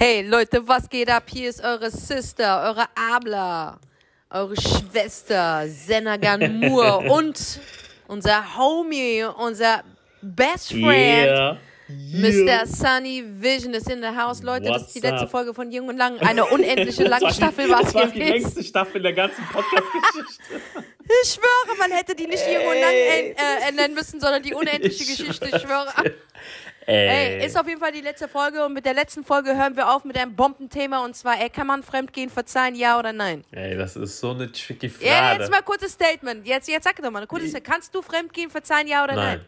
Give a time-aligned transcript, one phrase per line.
[0.00, 1.24] Hey Leute, was geht ab?
[1.28, 3.78] Hier ist eure Sister, eure Abla,
[4.30, 7.36] eure Schwester, Senagan Moore und
[8.06, 9.82] unser Homie, unser
[10.22, 10.86] Best Friend.
[11.26, 11.58] Yeah.
[11.90, 12.66] Mr.
[12.66, 14.42] Sunny Vision ist in the house.
[14.42, 15.30] Leute, das ist die What's letzte up?
[15.30, 16.18] Folge von Jung und Lang.
[16.20, 18.32] Eine unendliche lange Das war die- Staffel war es Das war die gewesen.
[18.42, 20.84] längste Staffel der ganzen Podcast-Geschichte.
[21.22, 23.34] Ich schwöre, man hätte die nicht Jung und Lang Ey.
[23.66, 25.46] äh, nennen müssen, sondern die unendliche Ich Geschichte.
[25.46, 25.86] Ich schwöre.
[26.88, 29.90] Ey, ist auf jeden Fall die letzte Folge und mit der letzten Folge hören wir
[29.90, 33.44] auf mit einem Bombenthema und zwar, ey, kann man Fremdgehen verzeihen, ja oder nein?
[33.50, 35.06] Ey, das ist so eine tricky Frage.
[35.06, 36.46] Ja, jetzt mal kurzes Statement.
[36.46, 39.44] Jetzt, jetzt sag doch mal, kurzes Kannst du Fremdgehen verzeihen, ja oder nein?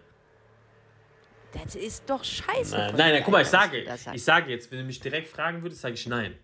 [1.55, 1.62] Nein.
[1.64, 2.77] Das ist doch scheiße.
[2.77, 5.62] Nein, nein, nein, guck mal, ich sage, ich sage jetzt, wenn du mich direkt fragen
[5.62, 6.38] würdest, sage ich nein.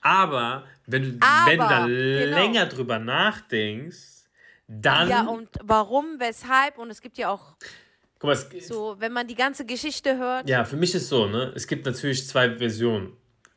[0.00, 2.36] Aber wenn du, Aber, wenn du da genau.
[2.36, 4.28] länger drüber nachdenkst,
[4.66, 5.08] dann.
[5.08, 6.78] Ja, und warum, weshalb?
[6.78, 7.56] Und es gibt ja auch
[8.18, 10.48] guck mal, es, so, wenn man die ganze Geschichte hört.
[10.48, 11.52] Ja, für mich ist so, ne?
[11.54, 13.12] Es gibt natürlich zwei Versionen.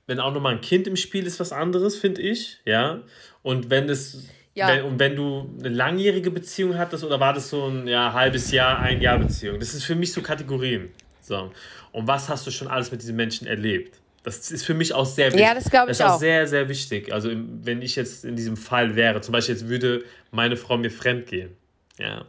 [0.07, 3.01] Wenn auch nochmal ein Kind im Spiel ist, was anderes, finde ich, ja.
[3.43, 4.27] Und wenn es.
[4.53, 4.68] Ja.
[4.68, 8.51] Wenn, und wenn du eine langjährige Beziehung hattest oder war das so ein ja, halbes
[8.51, 9.62] Jahr, ein Jahr Beziehung?
[9.62, 10.91] Das ist für mich so Kategorien.
[11.21, 11.53] So.
[11.93, 14.01] Und was hast du schon alles mit diesen Menschen erlebt?
[14.23, 15.41] Das ist für mich auch sehr wichtig.
[15.41, 17.12] Ja, das glaub ich Das ist auch sehr, sehr wichtig.
[17.13, 20.91] Also, wenn ich jetzt in diesem Fall wäre, zum Beispiel jetzt würde meine Frau mir
[20.91, 21.55] fremd gehen.
[21.98, 22.25] Ja.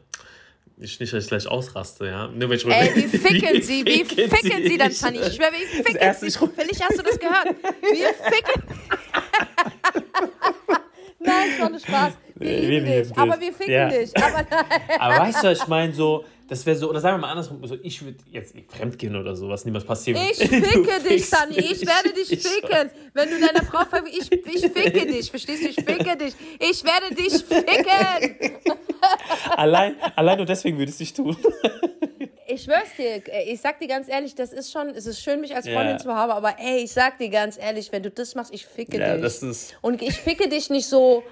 [0.78, 2.28] Ich nicht, dass ich gleich ausraste, ja.
[2.28, 3.84] Nur wenn ich Ey, wie ficken sie?
[3.84, 5.19] Wie ficken sie dann, Sunny?
[5.19, 6.39] Ich schwöre, wie ficken erste sie?
[6.39, 7.48] Vielleicht hast du das gehört.
[7.83, 7.97] Wie
[8.34, 8.62] ficken.
[11.20, 12.12] Nein, ist doch ein Spaß.
[12.34, 13.17] Wir Nee, lieben wir dich.
[13.17, 13.89] Aber wir ficken Ja.
[13.89, 14.11] dich.
[14.17, 14.45] Aber.
[14.98, 17.77] Aber weißt du, ich meine, so, das wäre so, oder sagen wir mal andersrum, so,
[17.83, 20.20] ich würde jetzt fremdgehen oder sowas, niemals passieren.
[20.31, 21.58] Ich Du ficke dich, Sunny.
[21.58, 21.86] Ich mich.
[21.86, 22.91] werde dich Ich- ficken.
[23.14, 25.30] Wenn du deiner Frau ver ich, ich ficke dich.
[25.30, 25.69] Verstehst du?
[25.69, 26.34] Ich ficke dich.
[26.61, 28.61] Ich werde dich ficken.
[29.56, 31.36] Allein, allein nur deswegen würde ich es nicht tun.
[32.47, 35.41] Ich schwör's dir, ey, ich sag dir ganz ehrlich, das ist schon, es ist schön,
[35.41, 35.67] mich als.
[35.69, 38.67] Freundin zu haben, aber ey, ich sag dir ganz ehrlich, wenn du das machst, ich
[38.67, 39.23] ficke Ja, dich.
[39.23, 39.75] das ist.
[39.80, 41.23] Und ich ficke dich nicht so,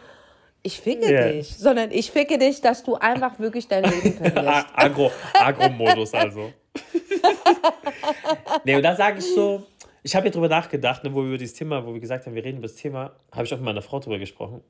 [0.62, 1.28] ich ficke Ja.
[1.28, 4.66] dich, sondern ich ficke dich, dass du einfach wirklich dein Leben verlierst.
[4.75, 6.53] Agro, Agro-Modus also.
[8.65, 9.66] nee, und da sage ich so,
[10.03, 12.34] ich habe hier drüber nachgedacht, ne, wo wir über dieses Thema, wo wir gesagt haben,
[12.34, 14.62] wir reden über das Thema, habe ich auch mit meiner Frau drüber gesprochen.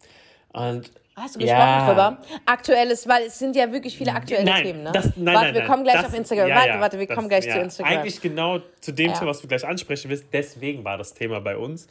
[0.52, 1.86] Und Hast du gesprochen Ja.
[1.88, 2.18] drüber?
[2.46, 4.90] Aktuelles, weil es sind ja wirklich viele aktuelle nein, Themen, ne?
[4.92, 6.48] das, nein, warte, nein, wir kommen gleich das, auf Instagram.
[6.48, 7.92] ja, warte, ja, warte, wir das- kommen gleich ja, zu Instagram.
[7.98, 9.12] Eigentlich genau zu dem Ja.
[9.18, 11.86] Thema, was du gleich ansprechen willst, deswegen war das Thema bei uns.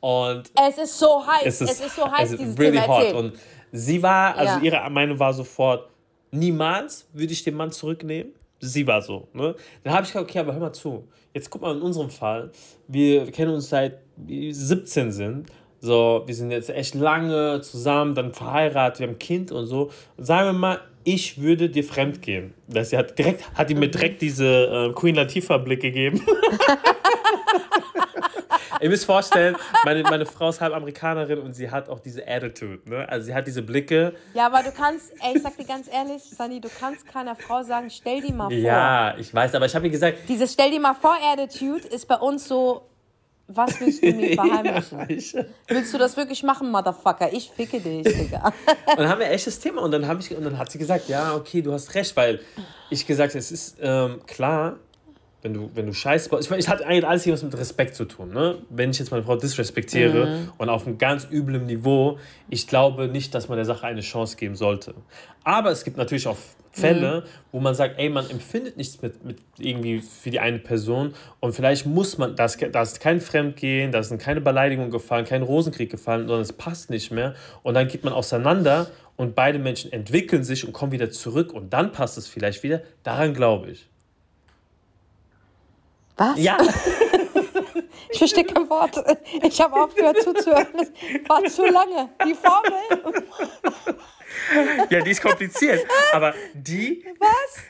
[0.00, 2.88] Und es ist so heiß, es ist, es ist so heiß, es dieses really Thema.
[2.88, 3.12] hot.
[3.14, 3.32] Und
[3.72, 4.60] sie war, also Ja.
[4.78, 5.88] ihre Meinung war sofort,
[6.30, 8.32] niemals würde ich den Mann zurücknehmen.
[8.60, 9.28] Sie war so.
[9.32, 9.54] Ne?
[9.84, 11.08] Dann habe ich gesagt, okay, aber hör mal zu.
[11.32, 12.50] Jetzt guck mal in unserem Fall.
[12.88, 15.46] Wir kennen uns seit wir 17 sind.
[15.82, 19.90] So, wir sind jetzt echt lange zusammen, dann verheiratet, wir haben ein Kind und so.
[20.18, 22.52] Und sagen wir mal, ich würde dir fremd gehen.
[22.68, 26.20] Das, sie hat, direkt, hat die mir direkt diese äh, Queen Latifah-Blick gegeben.
[28.80, 32.80] Ihr müsst vorstellen, meine, meine Frau ist halb Amerikanerin und sie hat auch diese Attitude.
[32.88, 33.08] Ne?
[33.08, 34.14] Also sie hat diese Blicke.
[34.34, 37.62] Ja, aber du kannst, ey, ich sag dir ganz ehrlich, Sunny, du kannst keiner Frau
[37.62, 38.52] sagen, stell die mal vor.
[38.52, 42.06] Ja, ich weiß, aber ich habe ihr gesagt, Dieses Stell dir mal vor Attitude ist
[42.06, 42.86] bei uns so,
[43.46, 45.06] was willst du mir verheimlichen?
[45.08, 45.34] ich,
[45.68, 47.32] Willst du das wirklich machen, Motherfucker?
[47.32, 48.52] Ich ficke dich, Digga.
[48.86, 50.78] Und dann haben wir echt das Thema und dann, hab ich, und dann hat sie
[50.78, 52.40] gesagt, ja, okay, du hast recht, weil
[52.90, 54.76] ich gesagt, es ist ähm, klar,
[55.42, 57.56] wenn du, wenn du scheiße baust, ich meine, es hat eigentlich alles hier was mit
[57.56, 58.58] Respekt zu tun, ne?
[58.68, 60.52] Wenn ich jetzt meine Frau disrespektiere Mhm.
[60.58, 62.18] und auf einem ganz üblen Niveau,
[62.48, 64.94] ich glaube nicht, dass man der Sache eine Chance geben sollte.
[65.44, 66.36] Aber es gibt natürlich auch
[66.72, 71.14] Fälle, wo man sagt, ey, man empfindet nichts mit, mit irgendwie für die eine Person
[71.40, 75.24] und vielleicht muss man, da ist, da ist kein Fremdgehen, da sind keine Beleidigungen gefallen,
[75.24, 77.34] kein Rosenkrieg gefallen, sondern es passt nicht mehr
[77.64, 81.72] und dann geht man auseinander und beide Menschen entwickeln sich und kommen wieder zurück und
[81.72, 82.82] dann passt es vielleicht wieder.
[83.02, 83.88] Daran glaube ich.
[86.20, 86.38] Was?
[86.38, 86.58] Ja,
[88.12, 89.02] Ich verstehe kein Wort.
[89.42, 90.66] Ich habe aufgehört zuzuhören.
[90.74, 92.08] Das war zu lange.
[92.26, 93.24] Die Formel.
[94.90, 97.62] ja, die ist kompliziert, aber die, Was?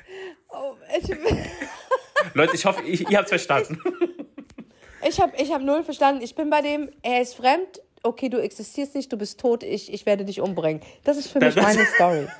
[0.49, 1.09] Oh, ich
[2.35, 3.81] Leute, ich hoffe, ich, ihr habt es verstanden.
[5.07, 6.23] ich habe ich hab null verstanden.
[6.23, 7.81] Ich bin bei dem, er ist fremd.
[8.03, 10.83] Okay, du existierst nicht, du bist tot, ich, ich werde dich umbringen.
[11.05, 12.27] Das ist für mich Das- meine Story.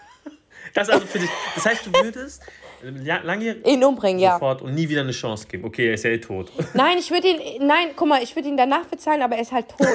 [0.75, 1.31] Das also für dich.
[1.57, 2.43] Das heißt, du würdest
[2.83, 4.35] lange Ihn umbringen, ja.
[4.35, 5.65] sofort und nie wieder eine Chance geben.
[5.65, 6.51] Okay, er ist ja eh tot.
[6.75, 9.53] Nein, ich würde ihn, nein, guck mal, ich würde ihn danach bezahlen, aber er ist
[9.53, 9.89] halt tot.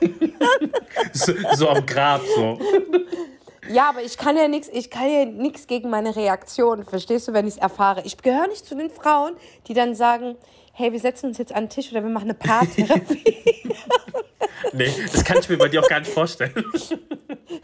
[1.12, 2.58] So, so am Grab, so.
[3.70, 7.32] Ja, aber ich kann ja nichts, ich kann ja nichts gegen meine Reaktion, verstehst du,
[7.32, 8.02] wenn ich es erfahre.
[8.04, 9.34] Ich gehöre nicht zu den Frauen,
[9.66, 10.36] die dann sagen,
[10.72, 13.34] hey, wir setzen uns jetzt an den Tisch oder wir machen eine Paartherapie.
[14.72, 16.52] Nee, das kann ich mir bei dir auch gar nicht vorstellen.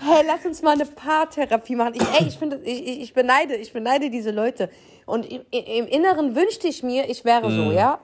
[0.05, 1.95] Hey, lass uns mal eine Paartherapie machen.
[1.95, 4.69] Ich, ey, ich finde, ich, ich ich beneide, ich beneide diese Leute.
[5.05, 7.73] Und im, im Inneren wünschte ich mir, ich wäre so, Mhm.
[7.73, 7.99] ja.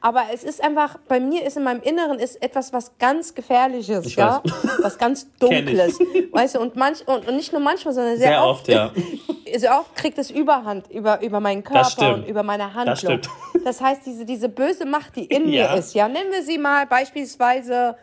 [0.00, 4.06] Aber es ist einfach, bei mir ist in meinem Inneren ist etwas, was ganz Gefährliches,
[4.06, 4.40] Ich ja.
[4.44, 4.52] weiß.
[4.82, 5.28] Was ganz.
[5.38, 5.98] Dunkles.
[6.32, 8.90] Weißt du, und manch, und, und nicht nur manchmal, sondern sehr, Sehr oft, ja.
[9.56, 12.96] sehr oft kriegt es Überhand über, über meinen Körper und über meine Handlung.
[12.96, 13.28] stimmt.
[13.64, 15.72] Das heißt, diese, diese böse Macht, die in Ja.
[15.72, 17.96] mir ist, ja, nennen wir sie mal beispielsweise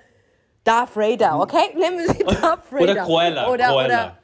[0.68, 1.74] Darth Vader, okay?
[1.75, 2.84] Nennen wir sie Darth Vader.
[2.84, 3.50] Oder Cruella.
[3.50, 3.86] Oder, Cruella.
[3.86, 4.18] oder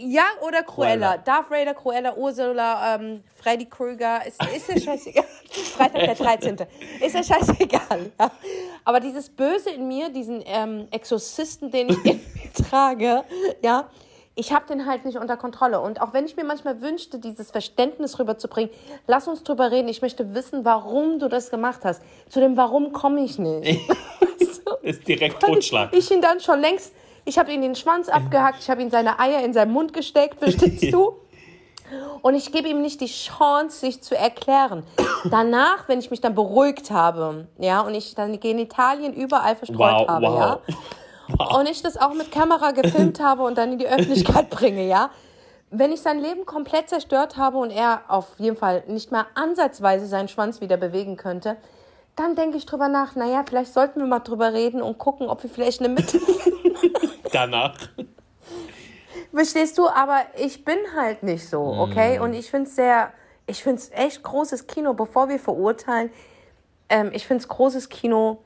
[0.00, 1.08] ja, oder Cruella.
[1.08, 1.16] Cruella.
[1.18, 4.24] Darth Vader, Cruella, Ursula, ähm, Freddy Krüger.
[4.26, 5.24] Ist, ist ja scheißegal.
[5.76, 6.56] Freitag der 13.
[7.00, 8.12] Ist ja scheißegal.
[8.20, 8.30] Ja.
[8.84, 13.24] Aber dieses Böse in mir, diesen ähm, Exorzisten, den ich in mir trage,
[13.62, 13.88] ja,
[14.38, 15.80] ich habe den halt nicht unter Kontrolle.
[15.80, 18.70] Und auch wenn ich mir manchmal wünschte, dieses Verständnis rüberzubringen,
[19.08, 19.88] lass uns drüber reden.
[19.88, 22.02] Ich möchte wissen, warum du das gemacht hast.
[22.28, 23.80] Zu dem Warum komme ich nicht.
[24.82, 25.92] Ist direkt Totschlag.
[25.92, 26.92] Ich ihn dann schon längst,
[27.24, 30.38] ich habe ihn den Schwanz abgehackt, ich habe ihm seine Eier in seinen Mund gesteckt,
[30.38, 31.16] verstehst du?
[32.22, 34.84] Und ich gebe ihm nicht die Chance, sich zu erklären.
[35.24, 39.78] Danach, wenn ich mich dann beruhigt habe, ja, und ich dann die Genitalien überall verstreut
[39.78, 40.38] Wow, habe, wow.
[40.68, 40.76] ja,
[41.36, 45.10] und ich das auch mit Kamera gefilmt habe und dann in die Öffentlichkeit bringe, ja,
[45.70, 50.06] wenn ich sein Leben komplett zerstört habe und er auf jeden Fall nicht mal ansatzweise
[50.06, 51.56] seinen Schwanz wieder bewegen könnte,
[52.16, 55.42] dann denke ich drüber nach, naja, vielleicht sollten wir mal drüber reden und gucken, ob
[55.42, 56.20] wir vielleicht eine Mitte
[57.32, 57.76] Danach.
[59.32, 59.88] Verstehst du?
[59.88, 62.18] Aber ich bin halt nicht so, okay?
[62.18, 63.12] Und ich finde es sehr,
[63.46, 66.10] ich finde es echt großes Kino, bevor wir verurteilen.
[66.88, 68.38] Ähm, ich finde es großes Kino,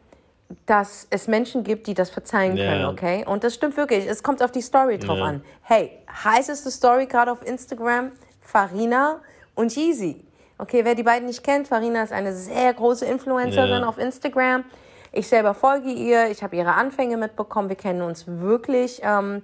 [0.67, 2.67] dass es Menschen gibt, die das verzeihen Ja.
[2.67, 3.25] können, okay?
[3.27, 4.07] Und das stimmt wirklich.
[4.07, 5.25] Es kommt auf die Story drauf Ja.
[5.25, 5.45] an.
[5.63, 9.21] Hey, heißeste Story gerade auf Instagram: Farina
[9.55, 10.25] und Yeezy.
[10.59, 13.89] Okay, wer die beiden nicht kennt, Farina ist eine sehr große Influencerin Ja.
[13.89, 14.65] auf Instagram.
[15.11, 17.69] Ich selber folge ihr, ich habe ihre Anfänge mitbekommen.
[17.69, 19.43] Wir kennen uns wirklich ähm,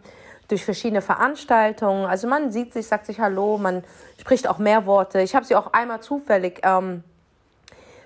[0.48, 2.06] durch verschiedene Veranstaltungen.
[2.06, 3.84] Also man sieht sich, sagt sich Hallo, man
[4.18, 5.20] spricht auch mehr Worte.
[5.20, 7.02] Ich habe sie auch einmal zufällig ähm,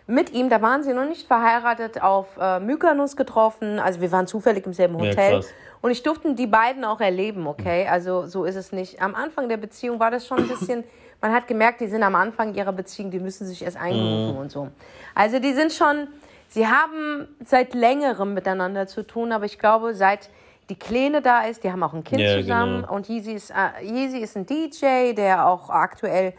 [0.06, 3.78] mit ihm, da waren sie noch nicht verheiratet, auf äh, Mykonos getroffen.
[3.78, 5.32] Also wir waren zufällig im selben Ja, Hotel.
[5.34, 5.48] krass.
[5.80, 7.86] und ich durfte die beiden auch erleben, okay?
[7.88, 9.00] Also so ist es nicht.
[9.00, 10.84] Am Anfang der Beziehung war das schon ein bisschen,
[11.20, 14.50] man hat gemerkt, die sind am Anfang ihrer Beziehung, die müssen sich erst eingerufen und
[14.50, 14.68] so.
[15.14, 16.08] Also die sind schon,
[16.48, 20.30] sie haben seit längerem miteinander zu tun, aber ich glaube, seit
[20.68, 22.94] die Kleine da ist, die haben auch ein Kind Ja, zusammen genau.
[22.94, 26.34] und Yeezy ist, äh, Yeezy ist ein DJ, der auch aktuell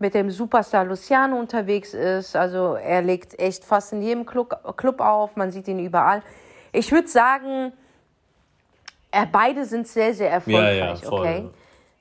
[0.00, 2.34] mit dem Superstar Luciano unterwegs ist.
[2.34, 6.22] Also er legt echt fast in jedem Club, Club auf, man sieht ihn überall.
[6.72, 7.72] Ich würde sagen,
[9.12, 11.20] äh, beide sind sehr, sehr erfolgreich, voll.
[11.20, 11.50] okay?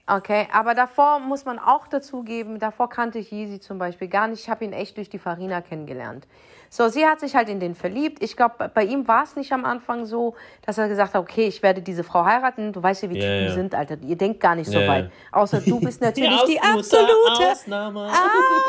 [0.07, 4.27] Okay, aber davor muss man auch dazu geben, davor kannte ich Yeezy zum Beispiel gar
[4.27, 4.41] nicht.
[4.41, 6.25] Ich habe ihn echt durch die Farina kennengelernt.
[6.71, 8.21] So, sie hat sich halt in den verliebt.
[8.21, 10.35] Ich glaube, bei ihm war es nicht am Anfang so,
[10.65, 12.73] dass er gesagt hat, okay, ich werde diese Frau heiraten.
[12.73, 13.53] Du weißt ja, wie Ja, Typen ja.
[13.53, 13.97] sind, Alter.
[14.05, 14.87] Ihr denkt gar nicht so ja.
[14.87, 15.11] weit.
[15.31, 18.11] Außer du bist natürlich die, Ausmutter, absolute Ausnahme.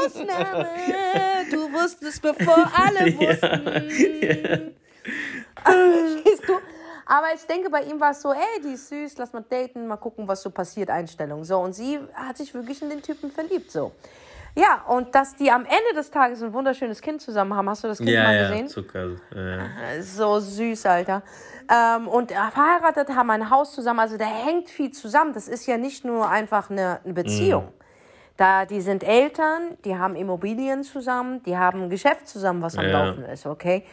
[0.07, 0.69] Ausnahme.
[1.51, 4.75] Du wusstest, bevor alle wussten.
[5.63, 6.55] Verstehst du?
[7.05, 9.87] Aber ich denke, bei ihm war es so, ey, die ist süß, lass mal daten,
[9.89, 11.43] mal gucken, was so passiert, Einstellung.
[11.45, 13.93] So, und sie hat sich wirklich in den Typen verliebt, so.
[14.57, 17.89] Ja, und dass die am Ende des Tages ein wunderschönes Kind zusammen haben, hast du
[17.89, 18.69] das Kind Ja, mal ja, gesehen?
[18.69, 19.11] Zucker.
[19.35, 19.59] Ja.
[20.03, 21.23] So süß, Alter.
[21.71, 24.01] Ähm, und äh, verheiratet, haben ein Haus zusammen.
[24.01, 25.33] Also da hängt viel zusammen.
[25.33, 27.73] Das ist ja nicht nur einfach eine, eine Beziehung.
[28.37, 32.87] Da, die sind Eltern, die haben Immobilien zusammen, die haben ein Geschäft zusammen, was am
[32.89, 33.05] Ja.
[33.05, 33.85] Laufen ist, okay?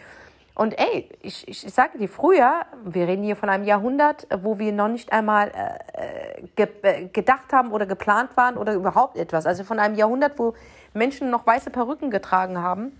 [0.57, 4.39] Und ey, ich, ich, ich sage dir, früher, wir reden hier von einem Jahrhundert, äh,
[4.41, 9.17] wo wir noch nicht einmal äh, ge äh, gedacht haben oder geplant waren oder überhaupt
[9.17, 9.45] etwas.
[9.45, 10.55] Also von einem Jahrhundert, wo
[10.95, 12.99] Menschen noch weiße Perücken getragen haben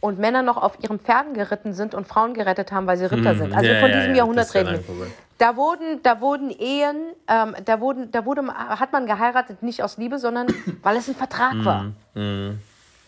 [0.00, 3.34] und Männer noch auf ihren Pferden geritten sind und Frauen gerettet haben, weil sie Ritter
[3.36, 3.54] sind.
[3.54, 3.70] Also.
[3.70, 5.06] Ja, von diesem ja, Jahrhundert reden wir.
[5.38, 9.96] Da wurden, da wurden Ehen, ähm, da wurden, da wurde, hat man geheiratet nicht aus
[9.96, 10.48] Liebe, sondern
[10.82, 11.86] weil es ein Vertrag war.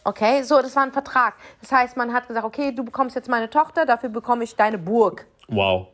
[0.04, 1.34] Okay, so, das war ein Vertrag.
[1.60, 4.78] Das heißt, man hat gesagt, okay, du bekommst jetzt meine Tochter, dafür bekomme ich deine
[4.78, 5.26] Burg.
[5.48, 5.88] Wow.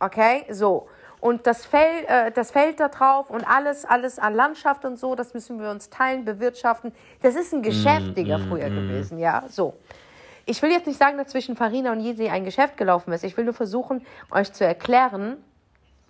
[0.00, 0.88] Okay, so.
[1.20, 5.14] Und das Feld, äh, das Feld da drauf und alles, alles an Landschaft und so,
[5.14, 6.92] das müssen wir uns teilen, bewirtschaften.
[7.22, 9.74] Das ist ein Geschäft, Digga, früher gewesen, ja, so.
[10.46, 13.22] Ich will jetzt nicht sagen, dass zwischen Farina und Jesi ein Geschäft gelaufen ist.
[13.24, 15.36] Ich will nur versuchen, euch zu erklären,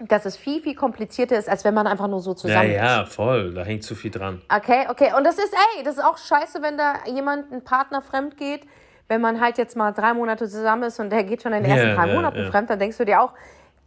[0.01, 2.77] dass es viel, viel komplizierter ist, als wenn man einfach nur so Ja, zusammen ist.
[2.77, 3.53] ja, voll.
[3.55, 4.41] Da hängt zu viel dran.
[4.55, 5.13] Okay, okay.
[5.17, 8.63] Und das ist, ey, das ist auch scheiße, wenn da jemand, ein Partner fremd geht.
[9.09, 11.71] Wenn man halt jetzt mal drei Monate zusammen ist und der geht schon in den
[11.71, 12.51] Ja, ersten drei ja, Monaten ja.
[12.51, 13.33] fremd, dann denkst du dir auch,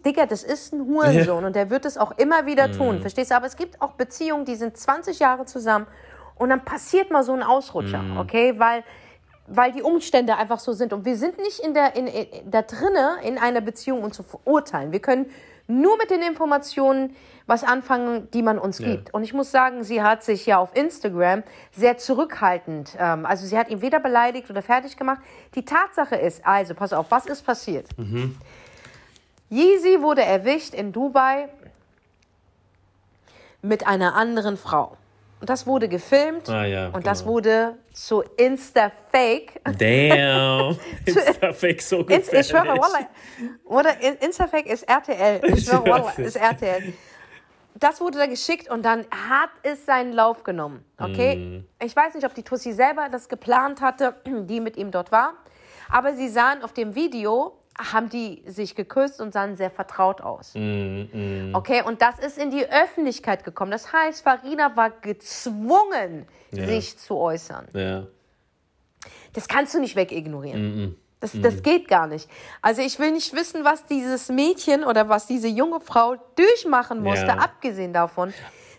[0.03, 2.71] Digga, das ist ein Hurensohn und der wird es auch immer wieder Mhm.
[2.73, 3.01] tun.
[3.01, 3.35] Verstehst du?
[3.35, 5.85] Aber es gibt auch Beziehungen, die sind 20 Jahre zusammen
[6.35, 8.17] und dann passiert mal so ein Ausrutscher, Mhm.
[8.17, 8.55] okay?
[8.57, 8.83] Weil,
[9.45, 10.91] weil die Umstände einfach so sind.
[10.91, 14.23] Und wir sind nicht in der, in, in, da drinne in einer Beziehung, um zu
[14.23, 14.91] verurteilen.
[14.91, 15.27] Wir können
[15.79, 17.15] nur mit den Informationen
[17.47, 18.89] was anfangen, die man uns Ja.
[18.91, 19.13] gibt.
[19.13, 23.57] Und ich muss sagen, sie hat sich ja auf Instagram sehr zurückhaltend, ähm, also sie
[23.57, 25.19] hat ihn weder beleidigt oder fertig gemacht.
[25.55, 27.87] Die Tatsache ist, also pass auf, was ist passiert?
[27.97, 28.37] Mhm.
[29.49, 31.49] Yeezy wurde erwischt in Dubai
[33.61, 34.97] mit einer anderen Frau.
[35.41, 37.33] Und das wurde gefilmt Ah, ja, und das genau.
[37.33, 39.59] wurde zu Insta-Fake.
[39.77, 40.77] Damn.
[41.05, 42.81] ist der Fake so Ins, ich schwöre, gefährlich.
[42.81, 43.07] Wallah.
[43.65, 45.41] Oder In- Instafake ist RTL.
[45.45, 46.93] Ich schwöre, Wallah, ist RTL.
[47.73, 50.85] Das wurde da geschickt und dann hat es seinen Lauf genommen.
[50.99, 51.35] Okay?
[51.35, 51.65] Mm.
[51.83, 55.33] Ich weiß nicht, ob die Tussi selber das geplant hatte, die mit ihm dort war.
[55.89, 60.53] Aber sie sahen auf dem Video, haben die sich geküsst und sahen sehr vertraut aus.
[60.55, 63.71] Mm, Okay, und das ist in die Öffentlichkeit gekommen.
[63.71, 66.65] Das heißt, Farina war gezwungen, Ja.
[66.65, 67.67] sich zu äußern.
[67.73, 68.03] Ja.
[69.33, 70.61] Das kannst du nicht wegignorieren.
[70.75, 70.95] Mhm.
[71.21, 72.27] Das, das geht gar nicht.
[72.63, 77.27] Also ich will nicht wissen, was dieses Mädchen oder was diese junge Frau durchmachen musste,
[77.27, 77.37] Ja.
[77.37, 78.33] abgesehen davon,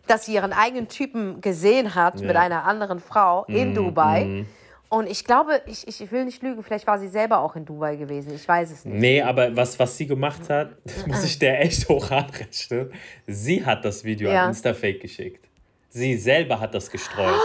[0.09, 4.45] dass sie ihren eigenen Typen gesehen hat mit einer anderen Frau in Dubai.
[4.93, 7.97] Und ich glaube, ich, ich will nicht lügen, vielleicht war sie selber auch in Dubai
[7.97, 8.35] gewesen.
[8.35, 9.01] Ich weiß es nicht.
[9.01, 12.93] Nee, aber was, was sie gemacht hat, das muss ich der echt hoch anrechnen.
[13.27, 14.43] Sie hat das Video Ja.
[14.43, 15.49] an Instafake geschickt.
[15.89, 17.41] Sie selber hat das gestreut.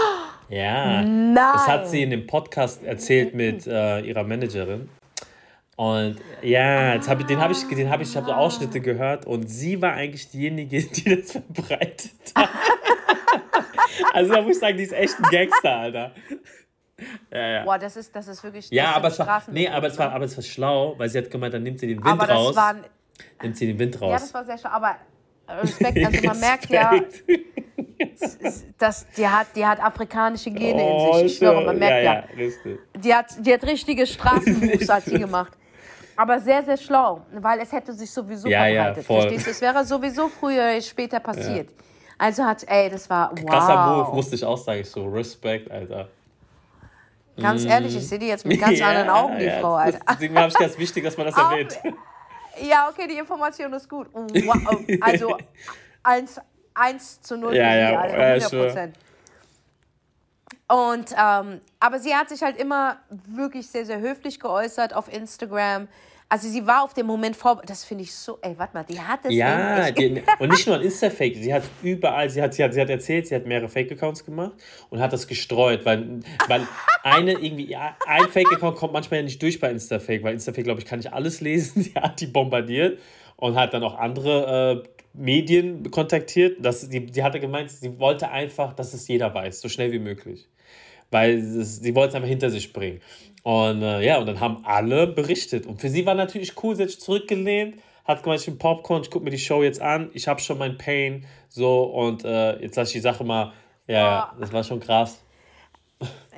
[0.49, 1.01] Ja.
[1.03, 1.35] Nein.
[1.35, 4.89] Das hat sie in dem Podcast erzählt mit äh, ihrer Managerin.
[5.77, 8.81] Und ja, jetzt hab ich, den habe ich, den hab ich, ich habe so Ausschnitte
[8.81, 12.49] gehört und sie war eigentlich diejenige, die das verbreitet hat.
[14.11, 16.11] also da muss ich sagen, die ist echt ein Gangster, Alter.
[17.31, 17.63] Ja, ja.
[17.63, 18.69] Boah, das ist, das ist wirklich.
[18.71, 21.29] Ja, aber es war, nee, aber es war, aber es war schlau, weil sie hat
[21.29, 22.55] gemeint, dann nimmt sie den Wind aber das raus.
[22.55, 22.83] waren,
[23.41, 24.33] nimmt sie den Wind ja, das raus.
[24.33, 24.71] war sehr schön.
[24.71, 24.95] Aber
[25.61, 26.91] Respekt, also man merkt ja,
[28.77, 31.25] dass die hat, die hat afrikanische Gene in Oh, sich.
[31.25, 32.13] Ich schwöre, man merkt ja.
[32.15, 32.79] ja, richtig.
[32.97, 35.53] Die hat, die hat richtige Straßenmoves hat sie gemacht.
[36.15, 39.05] Aber sehr, sehr schlau, weil es hätte sich sowieso Ja, ja, verbreitet.
[39.05, 39.21] voll.
[39.21, 39.51] Verstehst du?
[39.51, 41.69] Es wäre sowieso früher, später passiert.
[42.17, 43.45] Also hat, ey, das war wow.
[43.45, 44.81] Krasser Move, musste ich auch sagen.
[44.81, 46.09] Ich so, Respekt, Alter.
[47.39, 49.85] Ganz ehrlich, ich sehe die jetzt mit ganz Ja, anderen Augen, die ja, Frau, das-
[49.85, 49.99] Alter.
[50.09, 51.79] Deswegen habe ich ganz wichtig, dass man das erwähnt.
[52.59, 54.07] Ja, okay, die Information ist gut.
[54.99, 55.37] Also
[56.03, 56.41] 1,
[56.73, 58.97] 1 zu 0 Ja, ja, also ja, 100 Prozent.
[60.67, 65.87] Und, ähm, aber sie hat sich halt immer wirklich sehr, sehr höflich geäußert auf Instagram.
[66.29, 68.99] Also sie war auf den Moment vor, das finde ich so, ey, warte mal, die
[68.99, 72.63] hat das Ja, die, und nicht nur an Insta-Fake, sie hat überall, sie hat, sie,
[72.65, 74.51] hat, sie hat erzählt, sie hat mehrere Fake-Accounts gemacht
[74.89, 76.19] und hat das gestreut, weil,
[76.49, 76.67] weil
[77.03, 80.81] eine irgendwie, ja, ein Fake-Account kommt manchmal ja nicht durch bei Insta-Fake, weil Insta-Fake, glaube
[80.81, 82.99] ich, kann nicht alles lesen, die hat die bombardiert
[83.37, 88.29] und hat dann auch andere äh, Medien kontaktiert, das, die, die hatte gemeint, sie wollte
[88.29, 90.47] einfach, dass es jeder weiß, so schnell wie möglich.
[91.09, 92.99] Weil sie wollte es einfach hinter sich bringen.
[93.47, 95.67] Und äh, ja, und dann haben alle berichtet.
[95.67, 99.03] Und für sie war natürlich cool, sie hat sich zurückgelehnt, hat gemeint, ich bin Popcorn,
[99.03, 102.59] ich gucke mir die Show jetzt an, ich habe schon mein Pain, so, und äh,
[102.59, 103.53] jetzt lasse ich die Sache mal,
[103.87, 105.23] ja, ja, das war schon krass.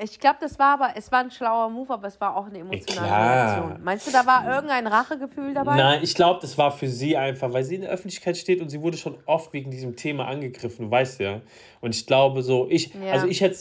[0.04, 2.60] Ich glaube, das war aber, es war ein schlauer Move, aber es war auch eine
[2.60, 3.56] emotionale klar.
[3.56, 3.84] Reaktion.
[3.84, 5.78] Meinst du, da war irgendein Rachegefühl dabei?
[5.78, 8.70] Nein, ich glaube, das war für sie einfach, weil sie in der Öffentlichkeit steht und
[8.70, 11.42] sie wurde schon oft wegen diesem Thema angegriffen, du weißt ja.
[11.82, 13.14] Und ich glaube so, ich, Ja.
[13.14, 13.58] also ich hätte,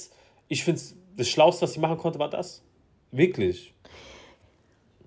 [0.48, 0.82] ich finde,
[1.16, 2.62] das Schlauste, was sie machen konnte, war das.
[3.10, 3.74] Wirklich.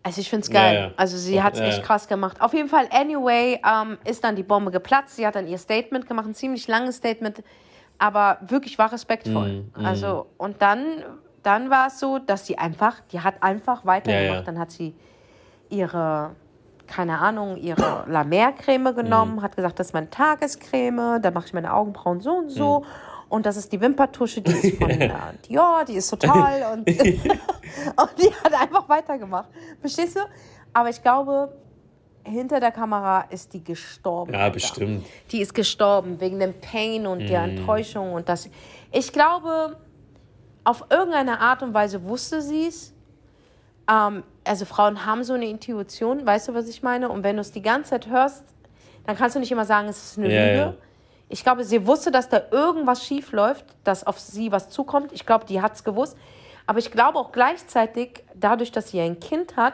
[0.03, 0.73] Also ich finde es geil.
[0.73, 0.91] Ja, ja.
[0.97, 2.41] Also sie hat es Ja, echt krass gemacht.
[2.41, 5.15] Auf jeden Fall, anyway, ähm, ist dann die Bombe geplatzt.
[5.15, 7.43] Sie hat dann ihr Statement gemacht, ein ziemlich langes Statement,
[7.99, 9.63] aber wirklich war respektvoll.
[9.75, 11.03] Mm, Also und dann,
[11.43, 14.47] dann war es so, dass sie einfach, die hat einfach weitergemacht.
[14.47, 14.95] Dann hat sie
[15.69, 16.31] ihre,
[16.87, 19.41] keine Ahnung, ihre La Mer-Creme genommen, Mm.
[19.43, 22.83] hat gesagt, das ist meine Tagescreme, da mache ich meine Augenbrauen so und so.
[23.31, 23.33] Mm.
[23.33, 25.09] Und das ist die Wimpertusche, die ist von äh,
[25.47, 26.73] Dior, die ist total.
[26.73, 29.49] Und, und die hat einfach weitergemacht.
[29.79, 30.19] Verstehst du?
[30.73, 31.53] Aber ich glaube,
[32.23, 34.33] hinter der Kamera ist die gestorben.
[34.33, 35.05] Ja, bestimmt.
[35.31, 37.57] Die ist gestorben wegen dem Pain und der Mhm.
[37.57, 38.49] Enttäuschung und das.
[38.91, 39.77] Ich glaube,
[40.63, 42.93] auf irgendeine Art und Weise wusste sie es.
[43.89, 47.09] Ähm, also Frauen haben so eine Intuition, weißt du, was ich meine?
[47.09, 48.43] Und wenn du es die ganze Zeit hörst,
[49.05, 50.57] dann kannst du nicht immer sagen, es ist eine Ja, Lüge.
[50.57, 50.73] ja.
[51.31, 55.11] Ich glaube, sie wusste, dass da irgendwas schief läuft, dass auf sie was zukommt.
[55.13, 56.17] Ich glaube, die hat es gewusst.
[56.67, 59.73] Aber ich glaube auch gleichzeitig, dadurch, dass sie ein Kind hat,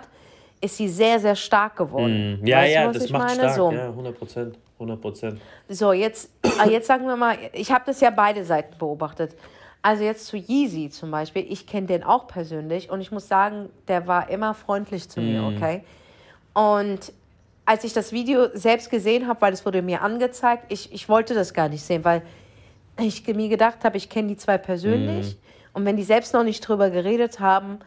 [0.62, 2.42] ist sie sehr, sehr stark geworden.
[2.44, 3.40] Ja, weißt ja, du, das ich macht meine?
[3.40, 3.56] stark.
[3.56, 3.72] So.
[3.72, 4.58] Ja, 100 Prozent.
[4.76, 5.42] 100 Prozent.
[5.68, 9.36] So, jetzt, äh, jetzt sagen wir mal, ich habe das ja beide Seiten beobachtet.
[9.82, 13.70] Also jetzt zu Yeezy zum Beispiel, ich kenne den auch persönlich und ich muss sagen,
[13.88, 15.84] der war immer freundlich zu mir, okay?
[16.54, 17.14] Und
[17.68, 21.34] als ich das Video selbst gesehen habe, weil es wurde mir angezeigt, ich, ich wollte
[21.34, 22.22] das gar nicht sehen, weil
[22.98, 25.38] ich mir gedacht habe, ich kenne die zwei persönlich
[25.74, 27.80] und wenn die selbst noch nicht drüber geredet haben,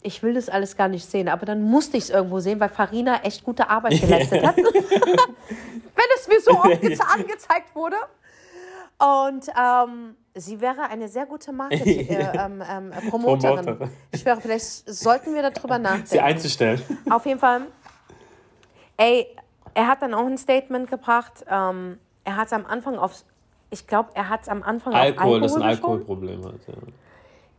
[0.00, 1.28] ich will das alles gar nicht sehen.
[1.28, 4.56] Aber dann musste ich es irgendwo sehen, weil Farina echt gute Arbeit geleistet hat.
[4.58, 7.96] Wenn es mir so oft angezeigt wurde.
[8.98, 13.64] Und ähm, sie wäre eine sehr gute Marketing äh, ähm, ähm, Promoterin.
[13.64, 13.90] Promoterin.
[14.12, 16.06] Ich schwöre, vielleicht sollten wir darüber nachdenken.
[16.06, 16.82] Sie einzustellen.
[17.08, 17.62] Auf jeden Fall.
[18.96, 19.26] Ey,
[19.74, 21.44] er hat dann auch ein Statement gebracht.
[21.50, 23.24] Ähm, er hat es am Anfang auf,
[23.70, 26.66] ich glaube, er hat es am Anfang Alkohol, auf Alkohol dass ein Alkoholproblem hat.
[26.66, 26.74] Ja.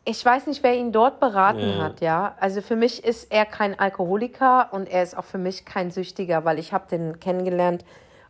[0.07, 1.83] Ich weiß nicht, wer ihn dort beraten ja.
[1.83, 2.35] hat, ja.
[2.39, 6.45] Also für mich ist er kein Alkoholiker und er ist auch für mich kein Süchtiger,
[6.45, 7.83] weil ich habe den kennengelernt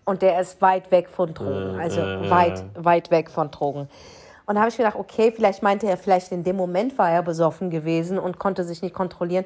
[0.06, 3.90] und der ist weit weg von Drogen, also äh, weit, weit weg von Drogen.
[4.46, 7.24] Und da habe ich gedacht, okay, vielleicht meinte er, vielleicht in dem Moment war er
[7.24, 9.46] besoffen gewesen und konnte sich nicht kontrollieren.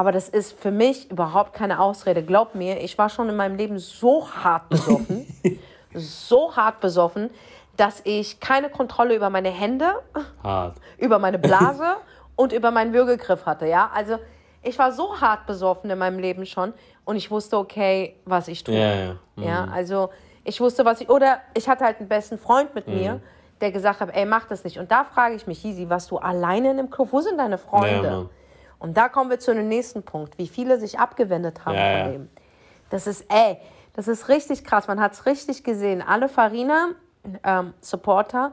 [0.00, 2.22] Aber das ist für mich überhaupt keine Ausrede.
[2.22, 5.26] Glaub mir, ich war schon in meinem Leben so hart besoffen,
[5.94, 7.28] so hart besoffen,
[7.76, 9.92] dass ich keine Kontrolle über meine Hände,
[10.42, 10.78] hart.
[10.96, 11.96] über meine Blase
[12.34, 13.66] und über meinen Würgegriff hatte.
[13.66, 14.16] Ja, also
[14.62, 16.72] ich war so hart besoffen in meinem Leben schon
[17.04, 18.74] und ich wusste, okay, was ich tue.
[18.74, 19.16] Ja, ja.
[19.36, 19.42] Mhm.
[19.42, 20.08] ja also
[20.44, 22.94] ich wusste, was ich, oder ich hatte halt einen besten Freund mit mhm.
[22.94, 23.20] mir,
[23.60, 24.78] der gesagt hat, ey, mach das nicht.
[24.78, 27.08] Und da frage ich mich, Easy, warst du alleine in dem Club?
[27.10, 28.08] Wo sind deine Freunde?
[28.08, 28.39] Ja,
[28.80, 32.12] und da kommen wir zu dem nächsten Punkt, wie viele sich abgewendet haben ja, von
[32.12, 32.28] dem.
[32.88, 33.58] Das ist, ey,
[33.94, 34.88] das ist richtig krass.
[34.88, 36.02] Man hat es richtig gesehen.
[36.02, 38.52] Alle Farina-Supporter,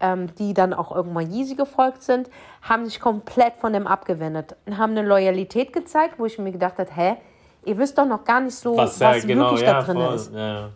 [0.00, 2.30] ähm, ähm, die dann auch irgendwann Yeezy gefolgt sind,
[2.62, 6.78] haben sich komplett von dem abgewendet und haben eine Loyalität gezeigt, wo ich mir gedacht
[6.78, 7.16] habe, hä,
[7.64, 10.14] ihr wisst doch noch gar nicht so, was, was genau, wirklich ja, da drin voll,
[10.14, 10.32] ist.
[10.32, 10.70] Ja.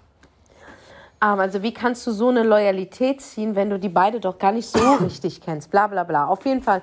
[1.23, 4.39] Um, ähm, also wie kannst du so eine Loyalität ziehen, wenn du die beide doch
[4.39, 5.71] gar nicht so richtig kennst?
[5.71, 6.27] Bla bla bla.
[6.27, 6.83] Auf jeden Fall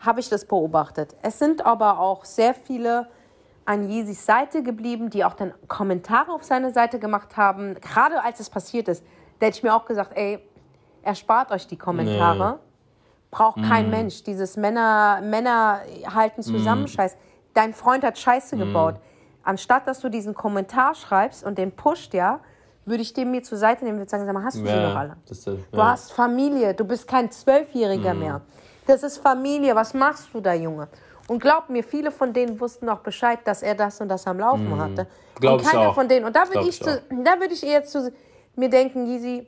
[0.00, 1.14] habe ich das beobachtet.
[1.22, 3.08] Es sind aber auch sehr viele
[3.64, 7.74] an Yeezys Seite geblieben, die auch dann Kommentare auf seine Seite gemacht haben.
[7.74, 9.04] Gerade als es passiert ist,
[9.38, 10.38] da hätte ich mir auch gesagt, ey,
[11.02, 12.54] erspart euch die Kommentare.
[12.54, 12.58] Nee.
[13.30, 13.62] Braucht mm.
[13.62, 14.24] kein Mensch.
[14.24, 15.80] Dieses Männer, Männer
[16.12, 16.88] halten zusammen mm.
[16.88, 17.16] Scheiß.
[17.54, 18.58] Dein Freund hat Scheiße mm.
[18.58, 19.00] gebaut
[19.42, 22.40] anstatt dass du diesen Kommentar schreibst und den pusht, ja,
[22.84, 24.88] würde ich den mir zur Seite nehmen und sagen, sag mal, hast du ja, sie
[24.88, 25.16] noch alle?
[25.28, 25.52] Das, ja.
[25.70, 28.20] Du hast Familie, du bist kein Zwölfjähriger mhm.
[28.20, 28.40] mehr.
[28.90, 30.88] Das ist Familie, was machst du da, Junge?
[31.28, 34.40] Und glaub mir, viele von denen wussten auch Bescheid, dass er das und das am
[34.40, 34.80] Laufen mhm.
[34.80, 35.06] hatte.
[35.38, 36.26] Glaub und keiner von denen.
[36.26, 38.12] Und da würde ich, ich da würde ich eher zu
[38.56, 39.46] mir denken, Gisi,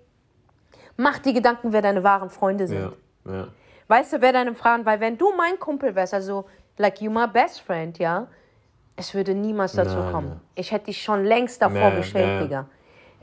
[0.96, 2.92] mach die Gedanken, wer deine wahren Freunde sind.
[3.26, 3.32] Ja.
[3.32, 3.48] Ja.
[3.88, 6.44] Weißt du, wer deine Fragen, weil wenn du mein Kumpel wärst, also
[6.78, 8.28] like you my best friend, ja,
[8.94, 10.28] es würde niemals dazu nein, kommen.
[10.28, 10.40] Nein.
[10.54, 12.66] Ich hätte dich schon längst davor nein, beschädigt, Digga.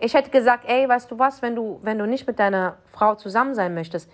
[0.01, 3.15] Ich hätte gesagt, ey, weißt du was, wenn du, wenn du nicht mit deiner Frau
[3.15, 4.11] zusammen sein möchtest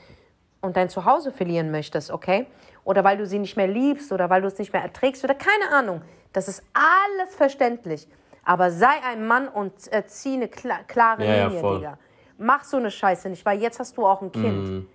[0.66, 2.48] und dein Zuhause verlieren möchtest, okay?
[2.84, 5.36] Oder weil du sie nicht mehr liebst oder weil du es nicht mehr erträgst oder
[5.36, 6.02] keine Ahnung.
[6.34, 8.08] Das ist alles verständlich.
[8.44, 11.98] Aber sei ein Mann und äh, zieh eine kla klare ja, Linie, ja, Digga.
[12.38, 14.70] Mach so eine Scheiße nicht, weil jetzt hast du auch ein Kind.
[14.70, 14.88] Mhm.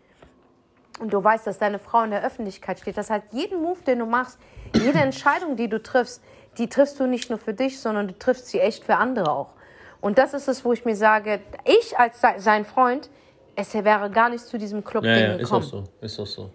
[1.01, 2.99] Und du weißt, dass deine Frau in der Öffentlichkeit steht.
[2.99, 4.39] Das heißt, jeden Move, den du machst,
[4.75, 6.23] jede Entscheidung, die du triffst,
[6.59, 9.55] die triffst du nicht nur für dich, sondern du triffst sie echt für andere auch.
[10.01, 13.11] Und das ist es, wo ich mir sage, ich als sein Freund,
[13.57, 15.43] es wäre gar nicht zu diesem Club ja, ja, gekommen.
[15.43, 16.51] Ist auch so, ist auch so.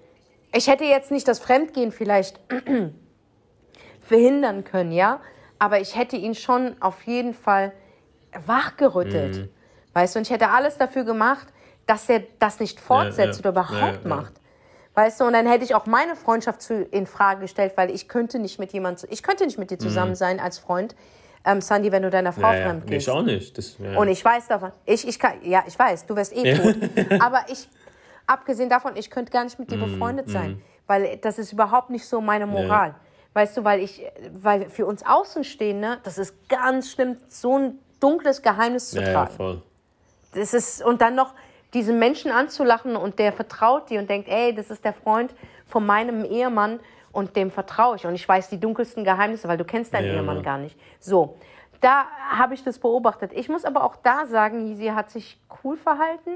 [0.54, 2.40] Ich hätte jetzt nicht das Fremdgehen vielleicht
[4.02, 5.20] verhindern können, ja,
[5.60, 7.74] aber ich hätte ihn schon auf jeden Fall
[8.46, 9.38] wachgerüttelt.
[9.38, 9.50] Mhm.
[9.94, 11.48] Weißt du, und ich hätte alles dafür gemacht,
[11.86, 14.34] dass er das nicht fortsetzt ja, oder überhaupt macht.
[14.94, 18.08] Weißt du, und dann hätte ich auch meine Freundschaft zu, in Frage gestellt, weil ich
[18.08, 20.16] könnte nicht mit jemand, ich könnte nicht mit dir zusammen mhm.
[20.16, 20.96] sein als Freund,
[21.46, 23.08] ähm, Sandy, wenn du deiner Frau ja, fremd gehst.
[23.08, 23.58] Ich auch nicht.
[23.58, 23.98] Das, ja.
[23.98, 26.76] Und ich weiß davon, ich, ich kann, ja, ich weiß, du wärst eh tot.
[27.22, 27.68] aber ich,
[28.26, 29.92] abgesehen davon, ich könnte gar nicht mit dir mhm.
[29.94, 30.62] befreundet sein, mhm.
[30.88, 32.90] weil das ist überhaupt nicht so meine Moral.
[32.90, 32.96] Ja.
[33.34, 34.02] Weißt du, weil ich,
[34.34, 39.36] weil für uns Außenstehende, das ist ganz schlimm, so ein dunkles Geheimnis zu tragen.
[39.36, 39.62] Voll.
[40.34, 41.34] Das ist, und dann noch,
[41.74, 45.34] diesen Menschen anzulachen und der vertraut dir und denkt, ey, das ist der Freund
[45.68, 46.80] von meinem Ehemann
[47.16, 48.06] und dem vertraue ich.
[48.06, 50.14] Und ich weiß die dunkelsten Geheimnisse, weil du kennst deinen ja.
[50.14, 50.78] Ehemann gar nicht.
[51.00, 51.38] So,
[51.82, 53.32] da habe ich das beobachtet.
[53.34, 56.32] Ich muss aber auch da sagen, sie hat sich cool verhalten.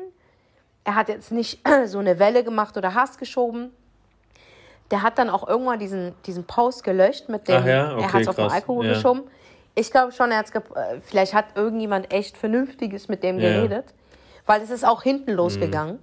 [0.83, 3.71] Er hat jetzt nicht so eine Welle gemacht oder Hass geschoben.
[4.91, 7.93] Der hat dann auch irgendwann diesen, diesen Post gelöscht mit dem, ja?
[7.93, 8.93] okay, er hat es auf den Alkohol ja.
[8.93, 9.23] geschoben.
[9.75, 10.61] Ich glaube schon, er hat's äh,
[11.01, 13.93] vielleicht hat irgendjemand echt Vernünftiges mit dem geredet
[14.49, 15.95] weil es ist auch hinten losgegangen.
[15.95, 15.99] Mhm.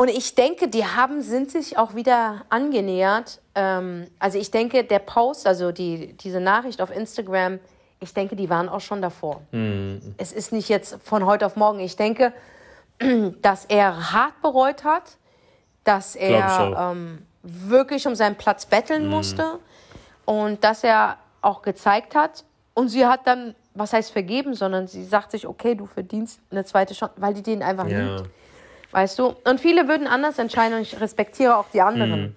[0.00, 3.42] Und ich denke, die haben, sind sich auch wieder angenähert.
[3.54, 7.58] Ähm, also ich denke, der Post, also die, diese Nachricht auf Instagram,
[8.00, 9.42] ich denke, die waren auch schon davor.
[9.52, 10.14] Mhm.
[10.16, 11.80] Es ist nicht jetzt von heute auf morgen.
[11.80, 12.32] Ich denke,
[13.42, 15.18] dass er hart bereut hat,
[15.84, 19.10] dass er ähm, wirklich um seinen Platz betteln mhm.
[19.10, 19.58] musste
[20.24, 22.46] und dass er auch gezeigt hat.
[22.72, 26.64] Und sie hat dann was heißt vergeben, sondern sie sagt sich, okay, du verdienst eine
[26.64, 28.16] zweite Chance, weil die den einfach ja.
[28.16, 28.30] liebt.
[28.92, 29.34] Weißt du?
[29.44, 32.20] Und viele würden anders entscheiden und ich respektiere auch die anderen.
[32.22, 32.34] Mhm.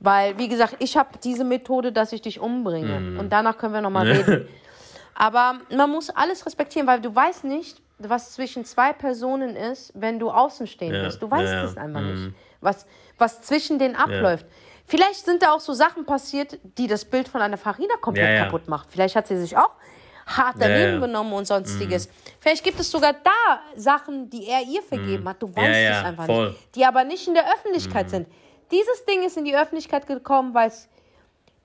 [0.00, 2.98] Weil, wie gesagt, ich habe diese Methode, dass ich dich umbringe.
[3.00, 3.18] Mhm.
[3.20, 4.48] Und danach können wir nochmal reden.
[5.14, 10.18] Aber man muss alles respektieren, weil du weißt nicht, was zwischen zwei Personen ist, wenn
[10.18, 11.22] du außenstehend Ja, bist.
[11.22, 11.64] Du weißt ja, ja.
[11.64, 12.24] es einfach Mhm.
[12.26, 12.86] nicht, was,
[13.18, 14.46] was zwischen denen abläuft.
[14.86, 18.34] Vielleicht sind da auch so Sachen passiert, die das Bild von einer Farina komplett Ja,
[18.34, 18.44] ja.
[18.44, 18.90] kaputt macht.
[18.90, 19.70] Vielleicht hat sie sich auch
[20.36, 20.96] hart Ja, daneben ja.
[20.96, 21.00] Mhm.
[21.00, 22.08] benommen und sonstiges.
[22.40, 25.42] Vielleicht gibt es sogar da Sachen, die er ihr vergeben hat.
[25.42, 25.72] Du weißt Mhm.
[25.72, 26.46] Ja, ja, es einfach voll.
[26.46, 26.52] Mhm.
[26.52, 26.74] nicht.
[26.76, 28.26] Die aber nicht in der Öffentlichkeit sind.
[28.70, 30.88] Dieses Ding ist in die Öffentlichkeit gekommen, weil es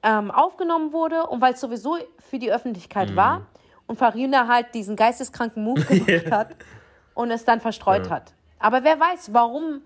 [0.03, 1.97] ähm, aufgenommen wurde und weil es sowieso
[2.29, 3.15] für die Öffentlichkeit Mhm.
[3.15, 3.47] war
[3.87, 6.55] und Farina halt diesen geisteskranken Move gemacht hat
[7.15, 8.33] und es dann verstreut hat.
[8.59, 9.81] Aber wer weiß, warum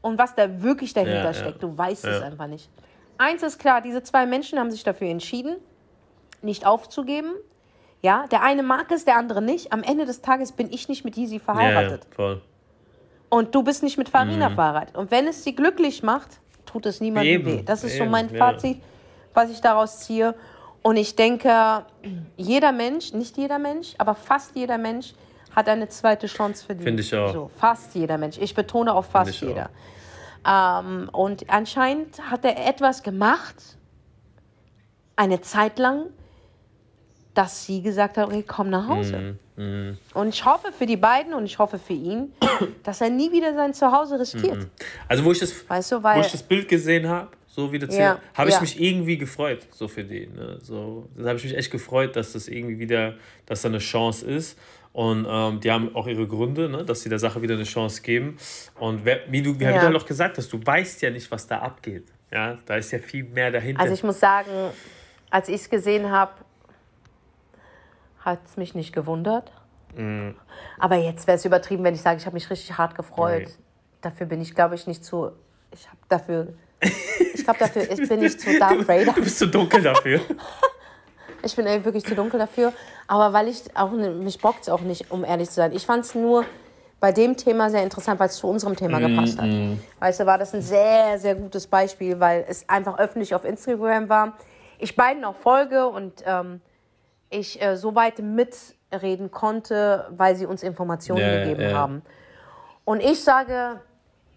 [0.00, 1.34] und was da wirklich dahinter Ja, ja.
[1.34, 1.62] steckt.
[1.62, 2.26] Du weißt es Ja.
[2.26, 2.70] einfach nicht.
[3.16, 5.56] Eins ist klar, diese zwei Menschen haben sich dafür entschieden,
[6.40, 7.32] nicht aufzugeben.
[8.02, 9.72] Ja, der eine mag es, der andere nicht.
[9.72, 12.06] Am Ende des Tages bin ich nicht mit Yeezy Ja, ja, verheiratet.
[12.14, 12.42] voll.
[13.28, 14.96] Und du bist nicht mit Farina verheiratet.
[14.96, 17.62] Und wenn es sie glücklich macht, tut es niemandem Eben, weh.
[17.62, 18.38] Das ist so eben, mein ja.
[18.38, 18.80] Fazit,
[19.34, 20.34] was ich daraus ziehe.
[20.82, 21.84] Und ich denke,
[22.36, 25.12] jeder Mensch, nicht jeder Mensch, aber fast jeder Mensch
[25.54, 26.84] hat eine zweite Chance verdient.
[26.84, 27.32] Finde ich auch.
[27.32, 28.38] So, fast jeder Mensch.
[28.38, 29.48] Ich betone auf fast ich auch.
[29.48, 29.70] jeder.
[30.46, 33.56] Ähm, und anscheinend hat er etwas gemacht,
[35.16, 36.06] eine Zeit lang,
[37.38, 39.36] dass sie gesagt hat, okay, komm nach Hause.
[39.54, 42.32] Mhm, Und ich hoffe für die beiden und ich hoffe für ihn,
[42.82, 44.66] dass er nie wieder sein Zuhause riskiert.
[45.06, 47.78] Also wo ich das, Weißt du, wo weil ich das Bild gesehen habe, so wie
[47.78, 48.60] das Ja, habe ich ja.
[48.60, 50.26] mich irgendwie gefreut, so für die.
[50.26, 50.58] Ne?
[50.62, 53.14] So, das habe ich mich echt gefreut, dass das irgendwie wieder,
[53.46, 54.58] dass da eine Chance ist.
[54.92, 56.84] Und ähm, die haben auch ihre Gründe, ne?
[56.84, 58.36] dass sie der Sache wieder eine Chance geben.
[58.80, 59.72] Und wie du, wie Ja.
[59.72, 62.04] du halt auch gesagt hast, du weißt ja nicht, was da abgeht.
[62.32, 63.80] Ja, da ist ja viel mehr dahinter.
[63.80, 64.50] also ich muss sagen,
[65.30, 66.32] als ich es gesehen habe,
[68.28, 69.52] hat es mich nicht gewundert.
[69.96, 70.34] Mhm.
[70.78, 73.46] Aber jetzt wäre es übertrieben, wenn ich sage, ich habe mich richtig hart gefreut.
[73.46, 73.64] Nee.
[74.00, 75.32] Dafür bin ich, glaube ich, nicht zu.
[75.72, 76.48] Ich habe dafür.
[77.34, 79.12] Ich glaube, dafür ich bin nicht zu Darth Vader.
[79.12, 80.20] du bist zu dunkel dafür.
[81.40, 82.72] Ich bin wirklich zu dunkel dafür.
[83.06, 85.70] Aber weil ich auch, mich bockt es auch nicht, um ehrlich zu sein.
[85.72, 86.44] Ich fand es nur
[86.98, 89.48] bei dem Thema sehr interessant, weil es zu unserem Thema gepasst hat.
[90.00, 94.08] Weißt du, war das ein sehr, sehr gutes Beispiel, weil es einfach öffentlich auf Instagram
[94.08, 94.36] war.
[94.78, 96.60] Ich beiden auch folge und ähm,
[97.30, 101.72] ich äh, so weit mitreden konnte, weil sie uns Informationen Ja, gegeben ja.
[101.72, 102.02] haben.
[102.84, 103.80] Und ich sage,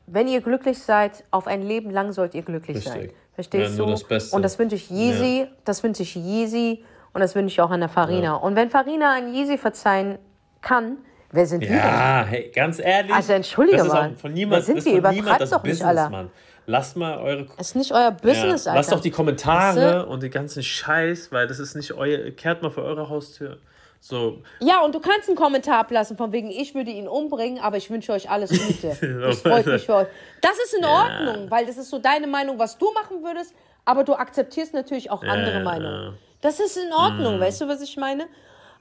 [0.08, 2.94] wenn ihr glücklich seid, auf ein Leben lang sollt ihr glücklich Richtig.
[2.94, 3.10] sein.
[3.34, 3.96] Verstehst Ja, du?
[4.10, 4.30] das.
[4.30, 7.80] Und das wünsche ich Yeezy, das wünsche ich Yeezy und das wünsche ich auch an
[7.80, 8.36] der Farina.
[8.36, 10.20] Und wenn Farina an Yeezy verzeihen
[10.62, 10.98] kann,
[11.32, 11.78] wer sind wir denn?
[11.78, 13.14] Ja, hey, ganz ehrlich.
[13.16, 14.16] Also, entschuldige mal.
[14.18, 15.82] von niemand, Wer sind von Übertreibt doch nicht.
[15.82, 16.30] Mann.
[16.68, 18.80] Lasst mal eure Das ist nicht euer Business, ja, Alter.
[18.80, 22.32] Lasst doch die Kommentare Weißt und den ganzen Scheiß, weil das ist nicht euer.
[22.32, 23.58] Kehrt mal vor eurer Haustür.
[24.04, 27.78] So, Ja, und du kannst einen Kommentar ablassen, von wegen, ich würde ihn umbringen, aber
[27.78, 28.98] ich wünsche euch alles Gute.
[29.22, 30.08] Das freut mich für euch.
[30.42, 33.54] Das ist in Ordnung, weil das ist so deine Meinung, was du machen würdest,
[33.86, 35.64] aber du akzeptierst natürlich auch andere ja.
[35.64, 36.18] Meinungen.
[36.42, 37.42] Das ist in Ordnung, Mhm.
[37.42, 38.26] weißt du, was ich meine?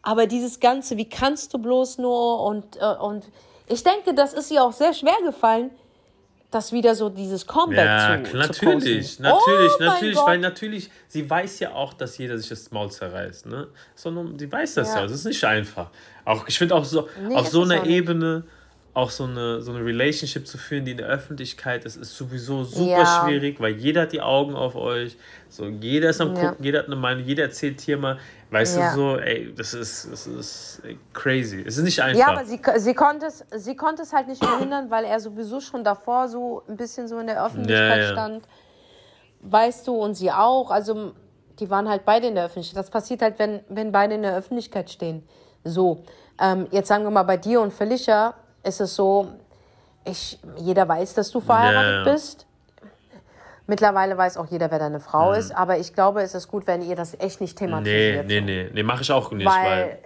[0.01, 3.29] Aber dieses Ganze, wie kannst du bloß nur und, äh, und
[3.67, 5.71] ich denke, das ist ihr auch sehr schwer gefallen,
[6.51, 10.27] das wieder so dieses Comeback ja, zu, klar, zu natürlich, natürlich, oh natürlich, Gott.
[10.27, 13.69] weil natürlich, sie weiß ja auch, dass jeder sich das Maul zerreißt, ne?
[13.95, 15.05] Sondern sie weiß das ja, Ja.
[15.05, 15.91] es ist nicht einfach.
[16.25, 18.45] Auch, ich finde auch so, Nee, auf so einer auch nicht.
[18.93, 22.65] Auch so eine, so eine Relationship zu führen, die in der Öffentlichkeit ist, ist sowieso
[22.65, 23.05] super Ja.
[23.07, 25.17] schwierig, weil jeder hat die Augen auf euch,
[25.49, 26.49] so, jeder ist am Ja.
[26.51, 28.19] gucken, jeder hat eine Meinung, jeder erzählt hier mal,
[28.51, 28.91] weißt Ja.
[28.91, 32.19] du, so, ey, das ist, das ist crazy, es ist nicht einfach.
[32.21, 35.61] Ja, aber sie, sie, konnte es, sie konnte es halt nicht verhindern, weil er sowieso
[35.61, 38.49] schon davor so ein bisschen so in der Öffentlichkeit stand.
[39.41, 40.71] Weißt du, und sie auch.
[40.71, 41.13] Also,
[41.59, 42.79] die waren halt beide in der Öffentlichkeit.
[42.83, 45.27] Das passiert halt, wenn, wenn beide in der Öffentlichkeit stehen.
[45.65, 46.03] So,
[46.41, 49.29] ähm, jetzt sagen wir mal, bei dir und Felicia ist es so,
[50.05, 52.13] ich, jeder weiß, dass du verheiratet ja.
[52.13, 52.47] bist.
[53.67, 55.53] Mittlerweile weiß auch jeder, wer deine Frau ist.
[55.53, 58.27] Aber ich glaube, es ist gut, wenn ihr das echt nicht nee, thematisiert.
[58.27, 59.99] nee, nee, nee, mache ich auch nicht, weil,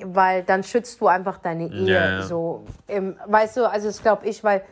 [0.00, 1.90] weil, weil dann schützt du einfach deine Ehe.
[1.90, 2.22] Ja.
[2.22, 4.62] So, im, weißt du, also das glaube ich, weil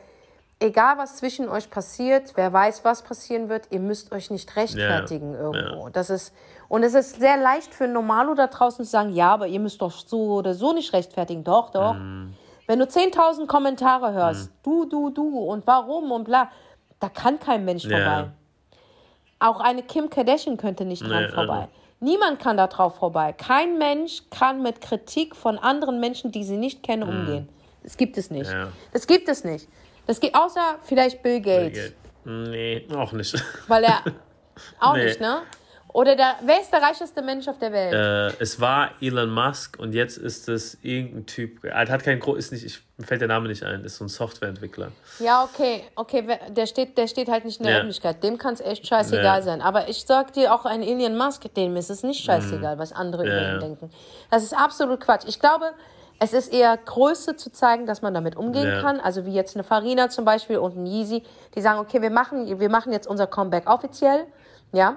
[0.61, 5.33] egal was zwischen euch passiert, wer weiß, was passieren wird, ihr müsst euch nicht rechtfertigen
[5.33, 5.89] Ja, irgendwo.
[5.89, 6.35] Das ist,
[6.69, 9.61] und es ist sehr leicht für einen Normalo da draußen zu sagen, ja, aber ihr
[9.61, 11.45] müsst doch so oder so nicht rechtfertigen.
[11.45, 11.95] Doch, doch.
[11.95, 12.35] Mhm.
[12.67, 16.51] Wenn du 10.000 Kommentare hörst, du, du, du und warum und bla,
[17.01, 17.99] da kann kein Mensch Ja.
[17.99, 18.31] vorbei.
[19.39, 21.69] Auch eine Kim Kardashian könnte nicht dran Nee, vorbei.
[22.01, 23.33] Niemand kann da drauf vorbei.
[23.33, 27.49] Kein Mensch kann mit Kritik von anderen Menschen, die sie nicht kennen, umgehen.
[27.83, 28.49] Das gibt es nicht.
[28.51, 28.57] Mhm.
[28.57, 28.69] Ja.
[28.93, 29.69] Das gibt es nicht.
[30.07, 31.93] Das gibt außer vielleicht Bill Gates,
[32.25, 33.35] Nee, auch nicht.
[33.69, 34.01] weil er
[34.81, 35.05] auch Nee.
[35.05, 35.41] nicht, ne?
[35.95, 37.95] Oder der, wer ist der reicheste Mensch auf der Welt?
[37.95, 41.63] Äh, es war Elon Musk und jetzt ist es irgendein Typ.
[41.63, 44.05] Er hat kein Gro ist nicht, ich, mir fällt der Name nicht ein, ist so
[44.05, 44.91] ein Softwareentwickler.
[45.21, 47.79] Ja, okay, okay, der steht, der steht halt nicht in der Ja.
[47.79, 48.25] Öffentlichkeit.
[48.25, 49.43] Dem kann es echt scheißegal Ja.
[49.43, 49.63] sein.
[49.63, 53.23] Aber ich sag dir auch, ein Elon Musk, dem ist es nicht scheißegal, was andere
[53.23, 53.39] über Mhm.
[53.39, 53.59] Ja, ihn ja.
[53.61, 53.91] denken.
[54.33, 55.25] Das ist absolut Quatsch.
[55.29, 55.67] Ich glaube,
[56.21, 58.81] Es ist eher Größe zu zeigen, dass man damit umgehen Ja.
[58.81, 59.01] kann.
[59.01, 61.25] Also wie jetzt eine Farina zum Beispiel und ein Yeezy,
[61.57, 64.25] die sagen, okay, wir machen, wir machen jetzt unser Comeback offiziell,
[64.73, 64.97] ja.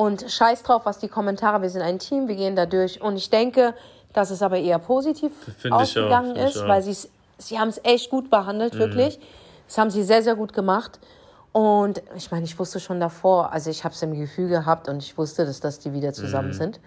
[0.00, 3.02] Und scheiß drauf, was die Kommentare, wir sind ein Team, wir gehen da durch.
[3.02, 3.74] Und ich denke,
[4.14, 5.30] dass es aber eher positiv
[5.70, 6.68] auch, ausgegangen ich ist, auch.
[6.68, 8.78] weil sie haben es echt gut behandelt, Mhm.
[8.78, 9.20] wirklich.
[9.66, 10.98] Das haben sie sehr, sehr gut gemacht.
[11.52, 15.02] Und ich meine, ich wusste schon davor, also ich habe es im Gefühl gehabt und
[15.02, 16.52] ich wusste, dass, dass die wieder zusammen Mhm.
[16.54, 16.80] sind.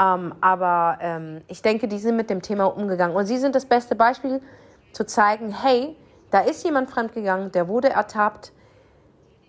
[0.00, 3.14] Ähm, aber ähm, ich denke, die sind mit dem Thema umgegangen.
[3.14, 4.40] Und sie sind das beste Beispiel,
[4.92, 5.96] zu zeigen, hey,
[6.32, 8.50] da ist jemand fremdgegangen, der wurde ertappt,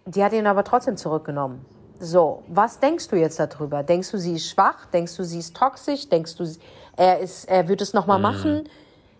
[0.05, 1.65] die hat ihn aber trotzdem zurückgenommen.
[2.03, 3.83] So, was denkst du jetzt darüber?
[3.83, 4.85] Denkst du, sie ist schwach?
[4.91, 6.09] Denkst du, sie ist toxisch?
[6.09, 6.45] Denkst du,
[6.97, 8.67] er, ist, er wird es nochmal machen?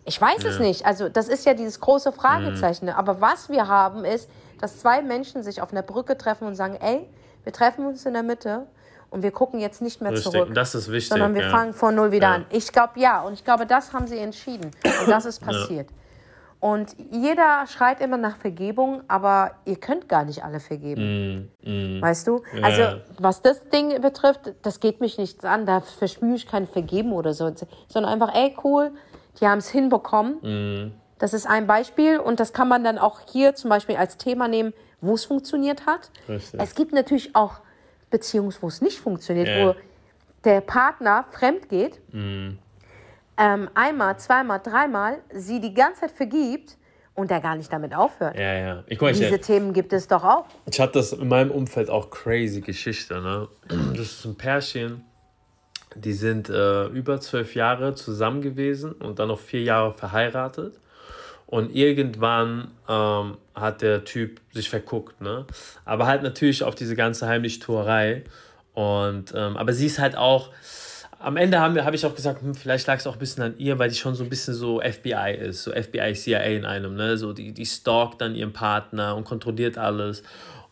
[0.03, 0.83] Ich weiß es nicht.
[0.83, 2.89] Also, das ist ja dieses große Fragezeichen.
[2.89, 4.27] Aber was wir haben, ist,
[4.59, 7.07] dass zwei Menschen sich auf einer Brücke treffen und sagen: Ey,
[7.43, 8.65] wir treffen uns in der Mitte
[9.11, 10.31] und wir gucken jetzt nicht mehr Richtig.
[10.31, 10.49] zurück.
[10.55, 11.09] Das ist wichtig.
[11.09, 11.49] sondern wir ja.
[11.51, 12.33] fangen von Null wieder Ja.
[12.35, 12.45] an.
[12.49, 13.21] Ich glaube, ja.
[13.21, 14.71] Und ich glaube, das haben sie entschieden.
[14.83, 15.87] Und das ist passiert.
[16.61, 21.51] Und jeder schreit immer nach Vergebung, aber ihr könnt gar nicht alle vergeben.
[22.01, 22.43] Weißt du?
[22.61, 22.97] Also, Ja.
[23.17, 25.65] was das Ding betrifft, das geht mich nichts an.
[25.65, 27.51] Da verspüre ich kein Vergeben oder so.
[27.87, 28.91] Sondern einfach, ey, cool,
[29.39, 30.93] die haben es hinbekommen.
[31.17, 32.19] Das ist ein Beispiel.
[32.19, 34.71] Und das kann man dann auch hier zum Beispiel als Thema nehmen,
[35.01, 36.11] wo es funktioniert hat.
[36.29, 36.59] Richtig.
[36.61, 37.55] Es gibt natürlich auch
[38.11, 39.67] Beziehungen, wo es nicht funktioniert, Ja.
[39.69, 39.75] wo
[40.43, 41.99] der Partner fremd geht,
[43.37, 46.77] ähm, einmal, zweimal, dreimal, sie die ganze Zeit vergibt
[47.15, 48.37] und der gar nicht damit aufhört.
[48.37, 48.83] Ja, ja.
[48.87, 50.45] Ich, guck mal, ich, Diese Themen gibt es doch auch.
[50.65, 53.21] Ich hatte das in meinem Umfeld auch crazy Geschichte.
[53.21, 53.47] Ne?
[53.93, 55.03] Das ist ein Pärchen,
[55.95, 60.79] die sind äh, über zwölf Jahre zusammen gewesen und dann noch vier Jahre verheiratet.
[61.47, 65.45] Und irgendwann ähm, hat der Typ sich verguckt, ne?
[65.83, 68.23] Aber halt natürlich auf diese ganze Heimlichtuerei.
[68.73, 70.51] Und ähm, aber sie ist halt auch.
[71.23, 73.77] Am Ende habe ich auch gesagt, hm, vielleicht lag es auch ein bisschen an ihr,
[73.79, 77.17] weil die schon so ein bisschen so FBI ist, so FBI, CIA in einem, ne?
[77.17, 80.23] So die, die stalkt dann ihren Partner und kontrolliert alles.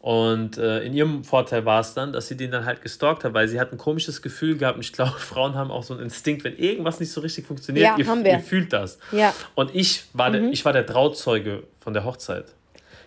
[0.02, 3.34] Und äh, in ihrem Vorteil war es dann, dass sie den dann halt gestalkt hat,
[3.34, 4.76] weil sie hat ein komisches Gefühl gehabt.
[4.78, 7.86] Und ich glaube, Frauen haben auch so einen Instinkt, wenn irgendwas nicht so richtig funktioniert,
[7.86, 8.32] Ja, ihr, haben wir.
[8.32, 8.98] ihr fühlt das.
[9.12, 9.34] Ja.
[9.56, 12.46] Und ich war, der, ich war der Trauzeuge von der Hochzeit.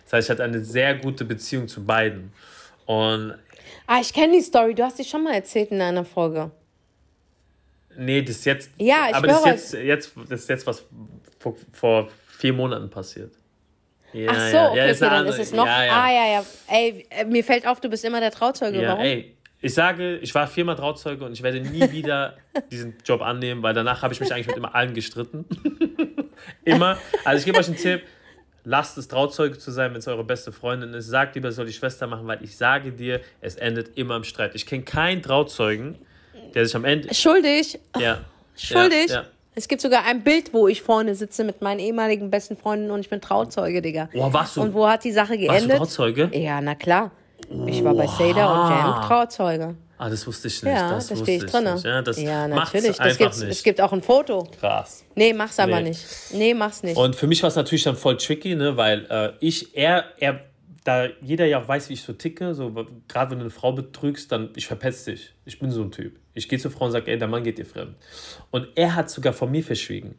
[0.05, 2.31] Das heißt, ich hatte eine sehr gute Beziehung zu beiden.
[2.85, 3.33] Und
[3.87, 4.75] Ah, ich kenne die Story.
[4.75, 6.51] Du hast die schon mal erzählt in einer Folge.
[7.97, 8.71] Nee, das ist jetzt.
[8.77, 10.85] Ja, ich aber das ist höre jetzt, jetzt, das ist jetzt was
[11.39, 13.31] vor, vor vier Monaten passiert.
[14.13, 15.65] Ja, Ach so, ja, okay, ja, okay, dann andere- ist es noch.
[15.65, 15.91] Ja, ja.
[16.03, 16.45] Ah, ja, ja.
[16.67, 18.81] Ey, äh, mir fällt auf, du bist immer der Trauzeuge.
[18.81, 19.03] Ja, Warum?
[19.03, 22.37] ey, ich sage, ich war viermal Trauzeuge und ich werde nie wieder
[22.71, 25.45] diesen Job annehmen, weil danach habe ich mich eigentlich mit immer allen gestritten.
[26.65, 26.97] immer.
[27.25, 28.03] Also ich gebe euch einen Tipp.
[28.65, 31.07] Lasst es Trauzeuge zu sein, wenn es eure beste Freundin ist.
[31.07, 34.55] Sagt lieber, soll die Schwester machen, weil ich sage dir, es endet immer im Streit.
[34.55, 35.97] Ich kenne keinen Trauzeugen,
[36.55, 37.13] der sich am Ende.
[37.13, 37.79] Schuldig.
[37.99, 38.19] Ja.
[38.55, 39.09] Schuldig.
[39.09, 39.25] Ja, ja.
[39.55, 43.01] Es gibt sogar ein Bild, wo ich vorne sitze mit meinen ehemaligen besten Freunden und
[43.01, 44.09] ich bin Trauzeuge, Digga.
[44.15, 45.77] Oh, warst du, Und wo hat die Sache warst du geendet?
[45.77, 46.29] Trauzeuge?
[46.33, 47.11] Ja, na klar.
[47.67, 49.75] Ich war bei Seda und Jam Trauzeuge.
[49.97, 50.73] Ah, das wusste ich nicht.
[50.73, 51.63] Ja, das da wusste stehe ich drin.
[51.73, 51.85] Nicht.
[51.85, 52.97] Ja, das ja, natürlich.
[52.97, 53.51] Das gibt's, nicht.
[53.51, 54.47] Es gibt auch ein Foto.
[54.59, 55.05] Krass.
[55.15, 55.89] Nee, mach's aber Nee.
[55.89, 56.05] nicht.
[56.31, 56.97] Nee, mach's nicht.
[56.97, 60.41] Und für mich war es natürlich dann voll tricky, ne, weil äh, ich, er, er,
[60.83, 62.71] da jeder ja auch weiß, wie ich so ticke, so
[63.07, 65.33] gerade wenn du eine Frau betrügst, dann ich verpetz dich.
[65.45, 66.19] Ich bin so ein Typ.
[66.33, 67.95] Ich gehe zur Frau und sage, ey, der Mann geht dir fremd.
[68.51, 70.15] Und er hat sogar von mir verschwiegen.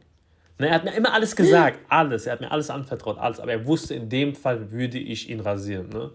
[0.58, 2.26] Ne, er hat mir immer alles gesagt, alles.
[2.26, 3.40] Er hat mir alles anvertraut, alles.
[3.40, 5.88] Aber er wusste, in dem Fall würde ich ihn rasieren.
[5.88, 6.12] Ne?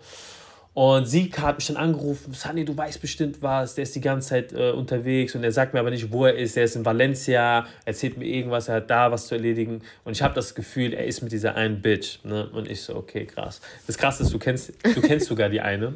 [0.80, 4.30] Und sie hat mich dann angerufen, Sunny, du weißt bestimmt was, der ist die ganze
[4.30, 6.86] Zeit äh, unterwegs und er sagt mir aber nicht, wo er ist, er ist in
[6.86, 10.94] Valencia, erzählt mir irgendwas, er hat da was zu erledigen und ich habe das Gefühl,
[10.94, 12.24] er ist mit dieser einen Bitch.
[12.24, 12.50] Ne?
[12.54, 13.60] Und ich so, okay, krass.
[13.88, 15.96] Das Krasse ist, du kennst, du kennst sogar die eine,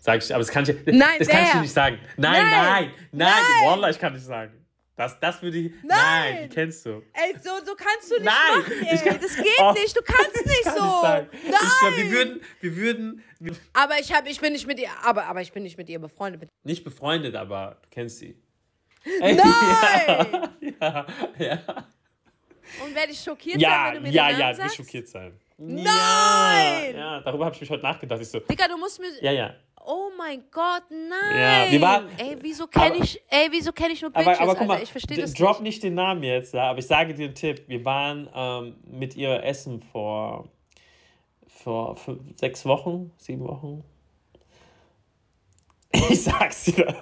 [0.00, 1.98] sag ich, aber das kann ich, Nein, das kann ich nicht sagen.
[2.16, 3.68] Nein, Nein, nein, nein, nein.
[3.68, 4.50] Wallah, ich kann nicht sagen.
[4.96, 6.48] Das, das würde ich, nein.
[6.48, 7.02] die kennst du.
[7.14, 8.98] Ey, so, so kannst du nicht Nein, machen, ich ey.
[9.08, 9.96] kann- das geht Oh, nicht.
[9.96, 10.84] Du kannst Ich nicht kann so.
[10.84, 11.28] nicht sagen.
[11.50, 11.92] Nein.
[11.92, 15.26] Ich wir würden, wir würden, wir, aber ich hab, ich bin nicht mit ihr, aber,
[15.26, 16.48] aber ich bin nicht mit ihr befreundet.
[16.62, 18.36] nicht befreundet, aber du kennst sie.
[19.20, 19.36] Nein!
[20.80, 21.06] Ja,
[21.38, 21.58] ja.
[22.82, 24.76] Und werde ich schockiert Ja, sein, wenn du mir ja, ja, sagst?
[24.76, 25.38] schockiert sein.
[25.56, 25.84] Nein!
[25.86, 28.20] Ja, ja darüber habe ich mich heute nachgedacht.
[28.20, 29.08] Ich so, Digga, du musst mir.
[29.22, 29.54] ja, ja.
[29.86, 31.66] Oh mein Gott, nein!
[31.66, 34.54] Ja, wir waren- ey, wieso kenne ich, ey, wieso kenne ich nur Bitches, Aber, aber
[34.54, 34.82] guck mal?
[34.82, 35.74] Ich verstehe das drop nicht.
[35.74, 37.64] nicht den Namen jetzt, ja, aber ich sage dir einen Tipp.
[37.68, 40.48] Wir waren ähm, mit ihr essen vor,
[41.46, 43.84] vor fünf, sechs Wochen, sieben Wochen.
[46.10, 46.92] Ich sag's dir.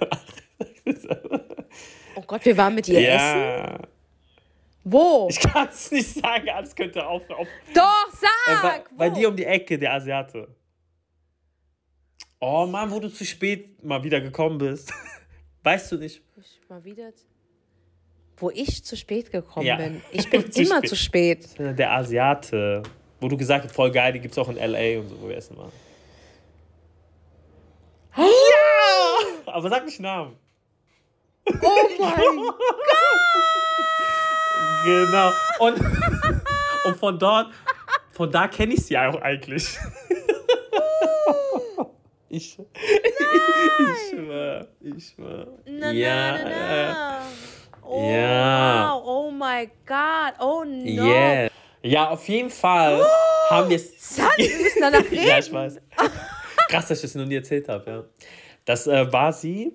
[2.15, 3.87] Oh Gott, wir waren mit ihr essen?
[4.83, 5.27] Wo?
[5.29, 7.29] Ich kann es nicht sagen, alles könnte auf.
[7.29, 8.15] auf Doch, äh,
[8.45, 8.97] bei, sag!
[8.97, 10.47] bei dir um die Ecke, der Asiate.
[12.39, 14.93] Oh Mann, wo du zu spät mal wieder gekommen bist.
[15.63, 16.21] Weißt du nicht?
[16.35, 17.11] Ich mal wieder.
[18.35, 19.77] Wo ich zu spät gekommen ja.
[19.77, 20.01] bin.
[20.11, 20.89] Ich bin zu immer spät.
[20.89, 21.47] zu spät.
[21.57, 22.83] Der Asiate.
[23.21, 24.99] Wo du gesagt hast, voll geil, die gibt es auch in L.A.
[24.99, 25.71] und so, wo wir essen waren.
[28.17, 28.25] Ja!
[29.45, 30.35] Aber sag nicht Namen.
[31.47, 31.53] Oh
[31.99, 32.55] mein Gott!
[34.85, 35.31] Genau.
[35.59, 35.79] Und,
[36.85, 37.53] und von dort,
[38.11, 39.77] von da kenne ich sie auch eigentlich.
[42.35, 45.47] Ich, ich, ich schwör, ich schwör.
[45.67, 46.31] Na, ja.
[46.31, 47.21] Na, na, na.
[47.83, 48.95] Oh, ja.
[48.95, 49.03] Wow.
[49.05, 50.33] Oh my God.
[50.39, 51.05] Oh no.
[51.05, 51.51] Yeah.
[51.83, 54.17] Ja, auf jeden Fall oh, haben wir es.
[54.17, 55.27] wir müssen danach reden.
[55.27, 55.79] ja, ich weiß.
[56.69, 58.03] Krass, dass ich das noch nie erzählt habe, ja.
[58.65, 59.73] Das äh, war sie.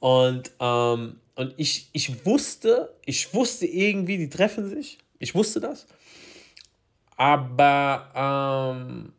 [0.00, 4.98] Und, ähm, und ich, ich wusste, ich wusste irgendwie, die treffen sich.
[5.18, 5.86] Ich wusste das.
[7.16, 9.12] Aber ähm,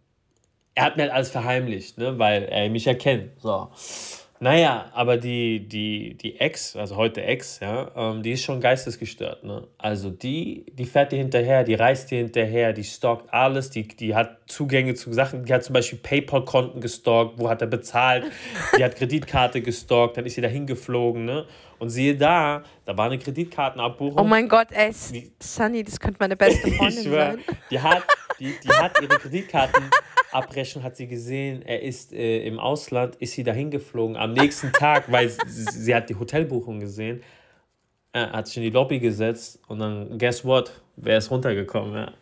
[0.76, 3.40] er hat mir halt alles verheimlicht, ne, weil er mich erkennt.
[3.42, 3.70] So.
[4.40, 9.44] Naja, aber die, die, die Ex, also heute Ex, ja, ähm, die ist schon geistesgestört.
[9.44, 9.68] Ne?
[9.80, 14.14] Also die, die fährt dir hinterher, die reist dir hinterher, die stalkt alles, die, die
[14.14, 18.26] hat Zugänge zu Sachen, die hat zum Beispiel PayPal-Konten gestalkt, wo hat er bezahlt,
[18.78, 21.46] die hat Kreditkarte gestalkt, dann ist sie da hingeflogen, ne?
[21.80, 24.20] Und siehe da, da war eine Kreditkartenabbuchung.
[24.20, 24.92] Oh mein Gott, ey,
[25.40, 27.44] Sunny, das könnte meine beste Freundin schwör, sein.
[27.70, 28.04] Die hat,
[28.40, 33.44] die, die hat ihre Kreditkartenabrechnung, hat sie gesehen, er ist äh, im Ausland, ist sie
[33.44, 34.18] dahin geflogen.
[34.18, 37.24] Am nächsten Tag, weil sie, sie hat die Hotelbuchung gesehen,
[38.14, 42.14] äh, hat sich in die Lobby gesetzt und dann, guess what, wer ist runtergekommen, ja.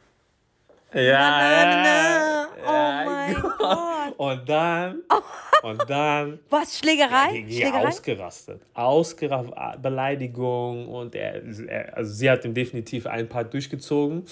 [0.93, 2.47] Ja, na, na, na.
[2.65, 3.95] Oh ja, mein Gott.
[4.17, 5.21] Und dann, oh.
[5.67, 6.39] und dann.
[6.49, 7.45] Was, Schlägerei?
[7.47, 7.87] Ja, Schlägerei?
[7.87, 8.61] Ausgerastet.
[8.73, 14.23] Ausgerastet, Beleidigung und er, er, also sie hat ihm definitiv ein paar durchgezogen.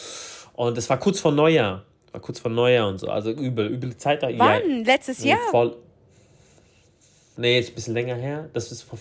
[0.54, 1.84] Und es war kurz vor Neujahr.
[2.12, 3.08] War kurz vor Neujahr und so.
[3.08, 4.28] Also übel, übel Zeit da.
[4.38, 4.70] Wann?
[4.70, 5.39] Ja, Letztes Jahr?
[5.50, 5.76] Voll,
[7.38, 8.50] nee, ist ein bisschen länger her.
[8.54, 9.00] Das ist vor.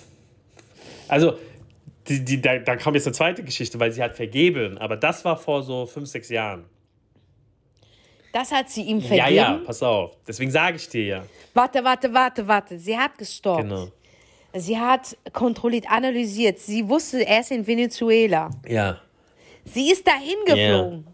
[1.09, 1.35] Also,
[2.09, 4.79] die, die, da, da kam jetzt eine zweite Geschichte, weil sie hat vergeben.
[4.79, 6.65] Aber das war vor so fünf, sechs Jahren.
[8.33, 9.19] Das hat sie ihm vergeben?
[9.19, 10.17] Ja, ja, pass auf.
[10.27, 11.25] Deswegen sage ich dir ja.
[11.53, 12.79] Warte, warte, warte, warte.
[12.79, 13.69] Sie hat gestalkt.
[13.69, 13.89] Genau.
[14.55, 16.59] Sie hat kontrolliert, analysiert.
[16.59, 18.51] Sie wusste, er ist in Venezuela.
[18.67, 19.01] Ja.
[19.65, 21.05] Sie ist dahin geflogen.
[21.07, 21.12] Ja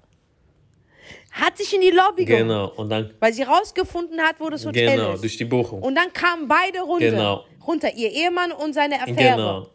[1.31, 2.45] hat sich in die Lobby geholt.
[2.47, 3.15] Genau, und dann.
[3.21, 5.09] Weil sie rausgefunden hat, wo das Hotel genau, ist.
[5.09, 5.83] Genau, durch die Buchung.
[5.83, 7.11] Und dann kamen beide runter.
[7.11, 7.45] Genau.
[7.67, 9.37] Runter, ihr Ehemann und seine Affäre.
[9.37, 9.67] Genau.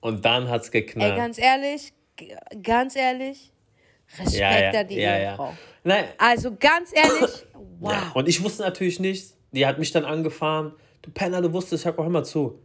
[0.00, 1.12] Und dann hat es geknallt.
[1.12, 1.92] Ey, ganz ehrlich,
[2.62, 3.52] ganz ehrlich,
[4.18, 5.44] Respekt ja, ja, an die ja, Ehefrau.
[5.44, 5.58] Ja.
[5.84, 6.04] Nein.
[6.16, 7.30] Also ganz ehrlich,
[7.80, 7.92] wow.
[7.92, 8.12] Ja.
[8.14, 10.72] Und ich wusste natürlich nicht, die hat mich dann angefahren.
[11.02, 12.58] Du Penner, du wusstest, hör mal zu.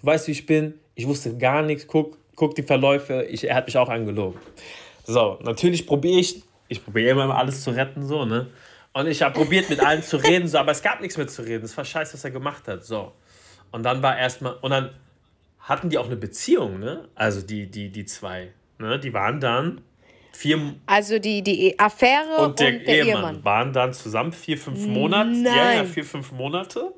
[0.00, 0.78] Du weißt, wie ich bin.
[0.94, 1.86] Ich wusste gar nichts.
[1.86, 3.24] Guck, guck die Verläufe.
[3.24, 4.38] Ich, er hat mich auch angelogen.
[5.04, 8.46] So, natürlich probiere ich ich probiere immer alles zu retten, so, ne?
[8.92, 11.42] Und ich habe probiert, mit allen zu reden, so, aber es gab nichts mehr zu
[11.42, 11.64] reden.
[11.64, 13.12] Es war scheiße, was er gemacht hat, so.
[13.70, 14.90] Und dann war erstmal, und dann
[15.58, 17.08] hatten die auch eine Beziehung, ne?
[17.14, 18.98] Also die, die, die zwei, ne?
[18.98, 19.80] Die waren dann
[20.32, 20.74] vier.
[20.86, 24.86] Also die, die Affäre und der, und der Ehemann, Ehemann, waren dann zusammen vier, fünf
[24.86, 25.30] Monate.
[25.30, 25.44] Nein.
[25.44, 26.94] Ja, ja, vier, fünf Monate.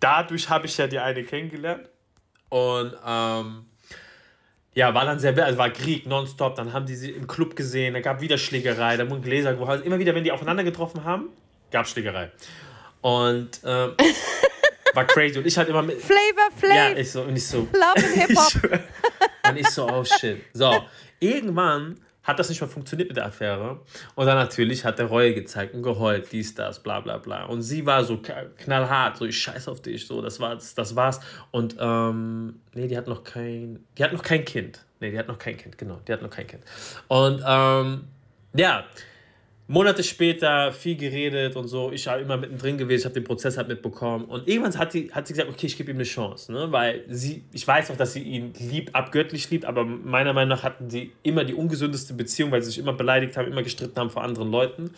[0.00, 1.88] Dadurch habe ich ja die eine kennengelernt.
[2.50, 3.64] Und ähm,
[4.78, 7.94] ja, war dann sehr, also war Krieg nonstop, dann haben die sie im Club gesehen,
[7.94, 9.84] da gab wieder Schlägerei, da wurden Gläser geholt.
[9.84, 11.30] Immer wieder, wenn die aufeinander getroffen haben,
[11.72, 12.30] gab Schlägerei.
[13.00, 13.94] Und ähm,
[14.94, 15.36] war crazy.
[15.36, 16.00] Und ich halt immer mit.
[16.00, 16.76] Flavor Flav.
[16.76, 17.66] Ja, ich so, und ich so.
[17.72, 18.80] Love and Hip-Hop.
[19.48, 20.44] und ich so, oh shit.
[20.52, 20.84] So,
[21.18, 23.80] irgendwann hat das nicht mehr funktioniert mit der Affäre.
[24.14, 27.46] Und dann natürlich hat er Reue gezeigt und geheult, dies, das, bla bla bla.
[27.46, 28.20] Und sie war so
[28.58, 31.20] knallhart, so ich scheiß auf dich, so das war's, das war's.
[31.52, 34.84] Und ähm, nee, die hat noch kein, die hat noch kein Kind.
[35.00, 36.62] Nee, die hat noch kein Kind, genau, die hat noch kein Kind.
[37.08, 38.04] Und ähm,
[38.52, 38.84] ja,
[39.70, 41.92] Monate später viel geredet und so.
[41.92, 44.24] Ich war immer mittendrin gewesen, ich habe den Prozess halt mitbekommen.
[44.24, 46.50] Und irgendwann hat, die, hat sie gesagt, okay, ich gebe ihm eine Chance.
[46.50, 46.72] Ne?
[46.72, 50.62] Weil sie, ich weiß auch, dass sie ihn liebt, abgöttlich liebt, aber meiner Meinung nach
[50.62, 54.08] hatten sie immer die ungesündeste Beziehung, weil sie sich immer beleidigt haben, immer gestritten haben
[54.08, 54.90] vor anderen Leuten.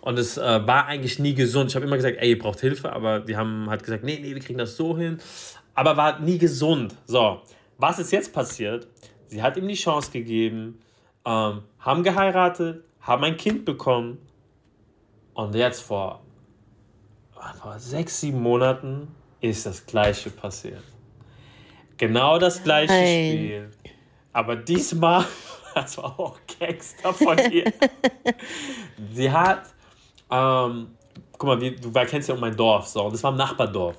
[0.00, 1.70] Und es äh, war eigentlich nie gesund.
[1.70, 4.32] Ich habe immer gesagt, ey, ihr braucht Hilfe, aber die haben halt gesagt, nee, nee,
[4.32, 5.18] wir kriegen das so hin.
[5.74, 6.94] Aber war nie gesund.
[7.06, 7.40] So,
[7.78, 8.86] was ist jetzt passiert?
[9.26, 10.78] Sie hat ihm die Chance gegeben,
[11.26, 14.18] ähm, haben geheiratet, haben ein Kind bekommen
[15.34, 16.20] und jetzt vor,
[17.60, 19.08] vor sechs, sieben Monaten
[19.40, 20.82] ist das gleiche passiert.
[21.96, 23.32] Genau das gleiche Nein.
[23.32, 23.70] Spiel.
[24.32, 25.24] Aber diesmal,
[25.74, 27.72] das war auch Gangster von ihr.
[29.12, 29.62] Sie hat,
[30.30, 30.88] ähm,
[31.32, 33.96] guck mal, du kennst ja auch mein Dorf, so, das war ein Nachbardorf.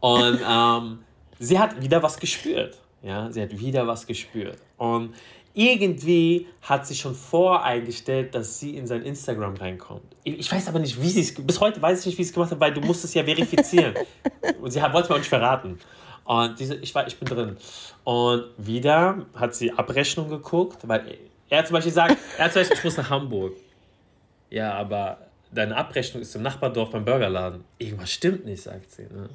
[0.00, 0.98] Und ähm,
[1.38, 2.80] sie hat wieder was gespürt.
[3.02, 4.58] Ja, sie hat wieder was gespürt.
[4.78, 5.14] Und
[5.56, 10.14] irgendwie hat sie schon voreingestellt, dass sie in sein Instagram reinkommt.
[10.22, 12.34] Ich weiß aber nicht, wie sie es, bis heute weiß ich nicht, wie sie es
[12.34, 13.94] gemacht hat, weil du musst es ja verifizieren.
[14.60, 15.78] Und sie wollte mir auch nicht verraten.
[16.24, 17.56] Und diese, ich war, ich bin drin.
[18.04, 21.16] Und wieder hat sie Abrechnung geguckt, weil
[21.48, 23.54] er zum Beispiel sagt, er hat zum Beispiel, ich muss nach Hamburg.
[24.50, 25.16] Ja, aber
[25.50, 27.64] deine Abrechnung ist im Nachbardorf beim Burgerladen.
[27.78, 29.04] Irgendwas stimmt nicht, sagt sie.
[29.04, 29.30] Ne?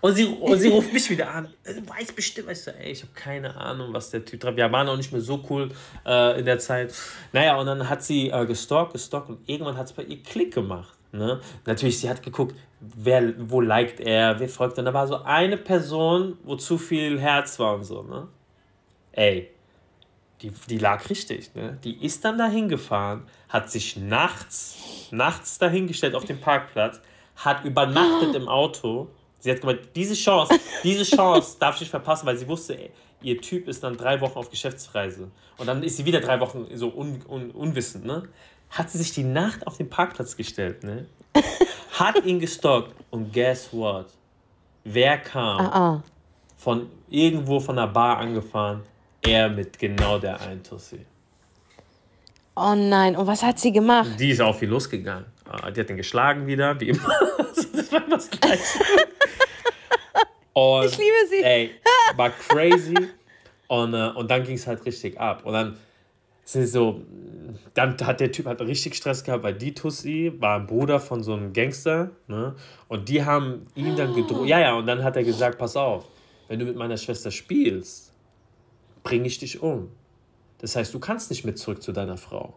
[0.00, 1.48] Und sie, und sie ruft mich wieder an.
[1.64, 4.56] Du weißt bestimmt, weißt du, ey, ich habe keine Ahnung, was der Typ treibt.
[4.56, 5.70] Wir waren auch nicht mehr so cool
[6.04, 6.94] äh, in der Zeit.
[7.32, 10.54] Naja, und dann hat sie äh, gestalkt, gestalkt und irgendwann hat es bei ihr Klick
[10.54, 10.96] gemacht.
[11.12, 11.40] Ne?
[11.64, 14.78] Natürlich, sie hat geguckt, wer, wo liked er, wer folgt.
[14.78, 18.02] Und da war so eine Person, wo zu viel Herz war und so.
[18.02, 18.28] Ne?
[19.12, 19.50] Ey,
[20.42, 21.54] die, die lag richtig.
[21.54, 21.78] Ne?
[21.84, 27.00] Die ist dann dahin gefahren, hat sich nachts, nachts dahingestellt auf dem Parkplatz,
[27.36, 29.08] hat übernachtet im Auto.
[29.46, 32.90] Sie hat gemeint, diese Chance, diese Chance darf ich nicht verpassen, weil sie wusste, ey,
[33.22, 35.30] ihr Typ ist dann drei Wochen auf Geschäftsreise.
[35.56, 38.24] Und dann ist sie wieder drei Wochen so un, un, unwissend, ne?
[38.70, 41.06] Hat sie sich die Nacht auf den Parkplatz gestellt, ne?
[41.92, 42.92] Hat ihn gestalkt.
[43.10, 44.06] Und guess what?
[44.82, 45.60] Wer kam?
[45.60, 46.02] Ah, ah.
[46.56, 48.82] Von irgendwo von der Bar angefahren.
[49.22, 51.06] Er mit genau der einen Tussi.
[52.56, 54.18] Oh nein, und was hat sie gemacht?
[54.18, 55.26] Die ist auch viel losgegangen.
[55.48, 57.14] Ah, Die hat ihn geschlagen wieder, wie immer.
[57.90, 58.60] Das war.
[60.56, 61.42] Und, Ich liebe sie.
[61.42, 61.70] Ey,
[62.16, 62.96] war crazy.
[63.68, 65.44] Und, äh, und dann ging es halt richtig ab.
[65.44, 65.76] Und dann
[66.44, 67.02] sind so,
[67.74, 71.22] dann hat der Typ halt richtig Stress gehabt, weil die Tussi war ein Bruder von
[71.22, 72.12] so einem Gangster.
[72.28, 72.54] Ne?
[72.88, 74.46] Und die haben ihn dann gedroht.
[74.46, 76.06] Ja, ja, und dann hat er gesagt: Pass auf,
[76.48, 78.14] wenn du mit meiner Schwester spielst,
[79.02, 79.90] bringe ich dich um.
[80.58, 82.54] Das heißt, du kannst nicht mehr zurück zu deiner Frau.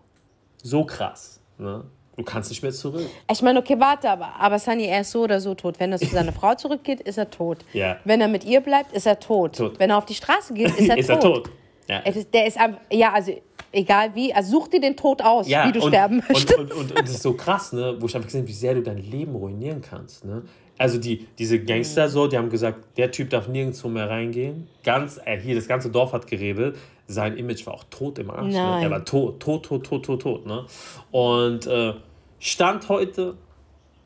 [0.63, 1.41] So krass.
[1.57, 1.83] Ne?
[2.19, 3.05] Du kannst nicht mehr zurück.
[3.31, 5.79] Ich meine, okay, warte, aber, aber Sunny, er ist so oder so tot.
[5.79, 7.59] Wenn er zu seiner Frau zurückgeht, ist er tot.
[7.71, 7.95] Ja.
[8.03, 9.55] Wenn er mit ihr bleibt, ist er tot.
[9.55, 9.79] Tot.
[9.79, 11.15] Wenn er auf die Straße geht, ist er ist tot.
[11.15, 11.49] er tot.
[11.87, 11.99] Ja.
[11.99, 12.57] Ist, der ist
[12.91, 13.31] ja, also
[13.71, 16.57] egal wie, also such dir den Tod aus, ja, wie du und, sterben möchtest.
[16.57, 17.95] Und, und, und, und das ist so krass, ne?
[17.99, 20.25] wo ich einfach gesehen habe, wie sehr du dein Leben ruinieren kannst.
[20.25, 20.41] Ne?
[20.77, 24.67] Also die, diese Gangster so, die haben gesagt, der Typ darf nirgendwo mehr reingehen.
[24.83, 26.75] Ganz, äh, hier, das ganze Dorf hat geredet.
[27.07, 28.53] Sein Image war auch tot im Arsch.
[28.53, 28.79] Ne?
[28.83, 30.45] Er war tot, tot, tot, tot, tot, tot.
[30.45, 30.65] Ne?
[31.11, 31.93] Und äh,
[32.39, 33.35] Stand heute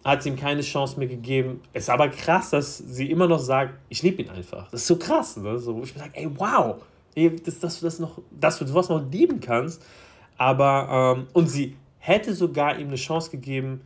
[0.04, 1.62] hat sie ihm keine Chance mehr gegeben.
[1.72, 4.70] Es ist aber krass, dass sie immer noch sagt, ich liebe ihn einfach.
[4.70, 5.58] Das ist so krass, ne?
[5.58, 6.76] So, ich sage, ey, wow,
[7.16, 9.82] dass, dass du das noch, dass du sowas noch lieben kannst.
[10.38, 13.82] Aber, ähm, und sie hätte sogar ihm eine Chance gegeben,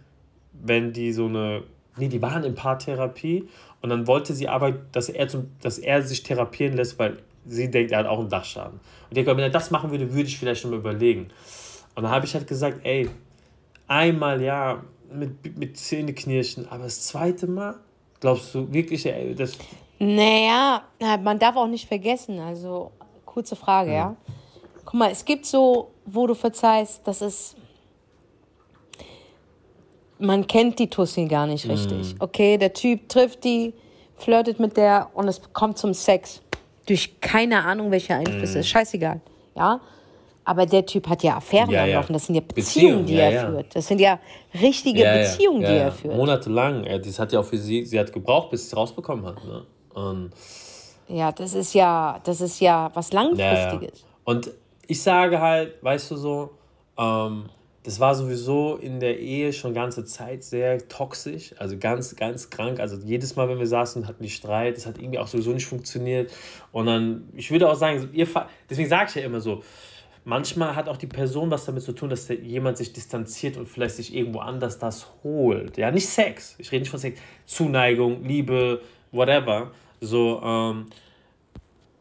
[0.54, 1.64] wenn die so eine,
[1.98, 3.48] nee, die waren in Paartherapie
[3.82, 7.70] und dann wollte sie aber, dass er, zum, dass er sich therapieren lässt, weil sie
[7.70, 8.80] denkt, er hat auch einen Dachschaden.
[8.80, 11.30] Und ich denke, wenn er das machen würde, würde ich vielleicht schon mal überlegen.
[11.96, 13.10] Und dann habe ich halt gesagt, ey,
[13.88, 17.76] einmal ja, mit, mit Zähneknirschen, aber das zweite Mal,
[18.20, 19.58] glaubst du wirklich, ey, das,
[20.00, 20.84] Naja,
[21.24, 22.92] man darf auch nicht vergessen, also
[23.26, 24.16] kurze Frage, ja.
[24.86, 27.56] Guck mal, es gibt so, wo du verzeihst, das ist.
[30.18, 32.16] Man kennt die Tussi gar nicht richtig.
[32.20, 33.74] Okay, der Typ trifft die,
[34.16, 36.42] flirtet mit der und es kommt zum Sex.
[36.88, 38.60] Durch keine Ahnung, welche Einflüsse.
[38.60, 39.22] Ist scheißegal.
[39.56, 39.82] Ja.
[40.48, 41.90] Aber der Typ hat ja Affären Ja, am.
[41.90, 42.14] Laufen.
[42.14, 43.50] Das sind ja Beziehungen, Beziehungen, die er ja.
[43.50, 43.76] führt.
[43.76, 44.18] Das sind ja
[44.54, 46.16] richtige Beziehungen, die er führt.
[46.16, 46.86] Monatelang.
[46.86, 49.44] Das hat ja auch für sie, sie hat gebraucht, bis sie es rausbekommen hat.
[49.44, 49.66] Ne?
[49.94, 50.30] Und,
[51.10, 53.12] Ja, das ist ja, das ist ja was.
[53.12, 54.06] Langfristiges.
[54.24, 54.50] Und
[54.88, 56.52] ich sage halt, weißt du so,
[56.98, 57.50] ähm,
[57.84, 62.80] das war sowieso in der Ehe schon ganze Zeit sehr toxisch, also ganz, ganz krank.
[62.80, 65.66] Also jedes Mal, wenn wir saßen, hatten die Streit, das hat irgendwie auch sowieso nicht
[65.66, 66.32] funktioniert.
[66.72, 68.28] Und dann, ich würde auch sagen, ihr,
[68.70, 69.62] deswegen sage ich ja immer so,
[70.28, 73.96] manchmal hat auch die Person was damit zu tun, dass jemand sich distanziert und vielleicht
[73.96, 75.78] sich irgendwo anders das holt.
[75.78, 76.56] Ja, nicht Sex.
[76.58, 77.20] Ich rede nicht von Sex.
[77.46, 78.82] Zuneigung, Liebe,
[79.14, 79.72] whatever.
[80.02, 80.88] So, ähm,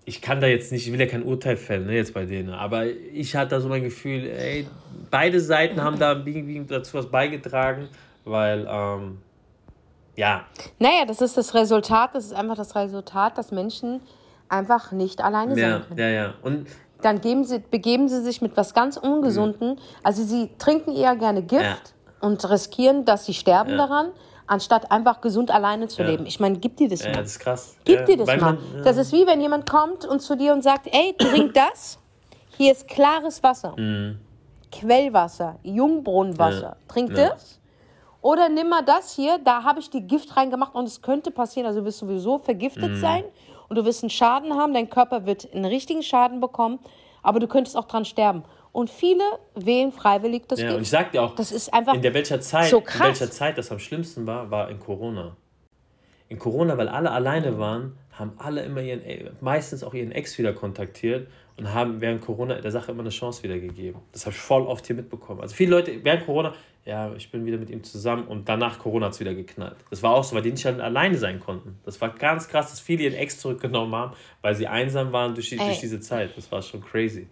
[0.04, 2.50] ich kann da jetzt nicht, ich will ja kein Urteil fällen, ne, jetzt bei denen,
[2.50, 4.66] aber ich hatte da so mein Gefühl, ey,
[5.10, 7.88] beide Seiten haben da irgendwie dazu was beigetragen,
[8.24, 9.18] weil, ähm,
[10.14, 10.44] ja,
[10.78, 14.00] Naja, das ist das Resultat, das ist einfach das Resultat, dass Menschen
[14.48, 15.98] einfach nicht alleine ja, können.
[15.98, 16.34] ja, ja.
[16.42, 16.68] Und
[17.02, 19.78] Dann sie, begeben sie sich mit was ganz Ungesunden.
[20.02, 21.76] Also sie trinken eher gerne Gift Ja.
[22.28, 23.76] und riskieren, dass sie sterben Ja.
[23.86, 24.10] daran,
[24.46, 26.08] anstatt einfach gesund alleine zu Ja.
[26.08, 26.24] leben.
[26.26, 27.16] Ich meine, gib dir das ja, mal.
[27.18, 27.76] das ist krass.
[27.84, 28.38] Gib dir das mal.
[28.38, 28.58] man-.
[28.84, 31.98] Das ist wie wenn jemand kommt und zu dir und sagt, ey, trink das.
[32.56, 33.74] Hier ist klares Wasser.
[33.76, 34.18] Mhm.
[34.72, 36.76] Quellwasser, Jungbrunnenwasser.
[36.88, 37.60] Trink das.
[38.20, 41.66] Oder nimm mal das hier, da habe ich die Gift reingemacht und es könnte passieren,
[41.68, 43.00] also du wirst sowieso vergiftet Mhm.
[43.00, 43.24] sein
[43.68, 46.78] und du wirst einen Schaden haben, dein Körper wird einen richtigen Schaden bekommen,
[47.22, 48.44] aber du könntest auch dran sterben.
[48.72, 50.90] Und viele wählen freiwillig das Ja, und ich Gift.
[50.90, 53.72] sag dir auch, Das ist einfach in der welcher Zeit, so in welcher Zeit das
[53.72, 55.36] am schlimmsten war, war in Corona.
[56.28, 60.36] In Corona, weil alle alleine waren, haben alle immer ihren, äh, meistens auch ihren Ex
[60.38, 64.00] wieder kontaktiert und haben während Corona der Sache immer eine Chance wieder gegeben.
[64.12, 65.40] Das habe ich voll oft hier mitbekommen.
[65.40, 66.54] Also viele Leute während Corona,
[66.84, 69.76] ja, ich bin wieder mit ihm zusammen und danach Corona hat es wieder geknallt.
[69.90, 71.78] Das war auch so, weil die nicht dann alleine sein konnten.
[71.84, 75.48] Das war ganz krass, dass viele ihren Ex zurückgenommen haben, weil sie einsam waren durch,
[75.50, 76.36] die, durch diese Zeit.
[76.36, 77.26] Das war schon crazy.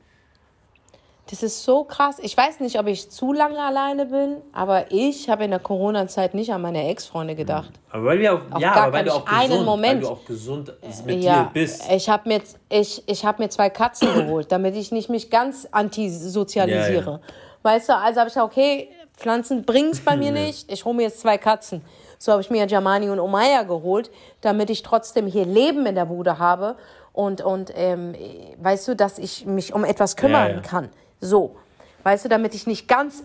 [1.30, 2.18] Das ist so krass.
[2.20, 6.34] Ich weiß nicht, ob ich zu lange alleine bin, aber ich habe in der Corona-Zeit
[6.34, 7.70] nicht an meine Ex-Freunde gedacht.
[7.90, 9.94] Aber weil wir auch, auch ja, aber weil du auch gesund, Moment.
[9.94, 10.74] weil du auch gesund
[11.06, 11.90] mit ja, dir bist.
[11.90, 15.66] Ich habe mir, ich, ich hab mir zwei Katzen geholt, damit ich nicht mich ganz
[15.70, 17.04] antisozialisiere.
[17.04, 17.20] Ja, ja.
[17.62, 20.70] Weißt du, also habe ich gesagt, okay, Pflanzen bringen es bei mir nicht.
[20.70, 21.80] Ich hole mir jetzt zwei Katzen.
[22.18, 24.10] So habe ich mir Jamani und Omaya geholt,
[24.42, 26.76] damit ich trotzdem hier Leben in der Bude habe
[27.14, 28.14] und, und ähm,
[28.58, 30.60] weißt du, dass ich mich um etwas kümmern ja.
[30.60, 30.90] kann.
[31.20, 31.56] So,
[32.02, 33.24] weißt du, damit ich nicht ganz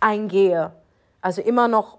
[0.00, 0.72] eingehe,
[1.20, 1.98] also immer noch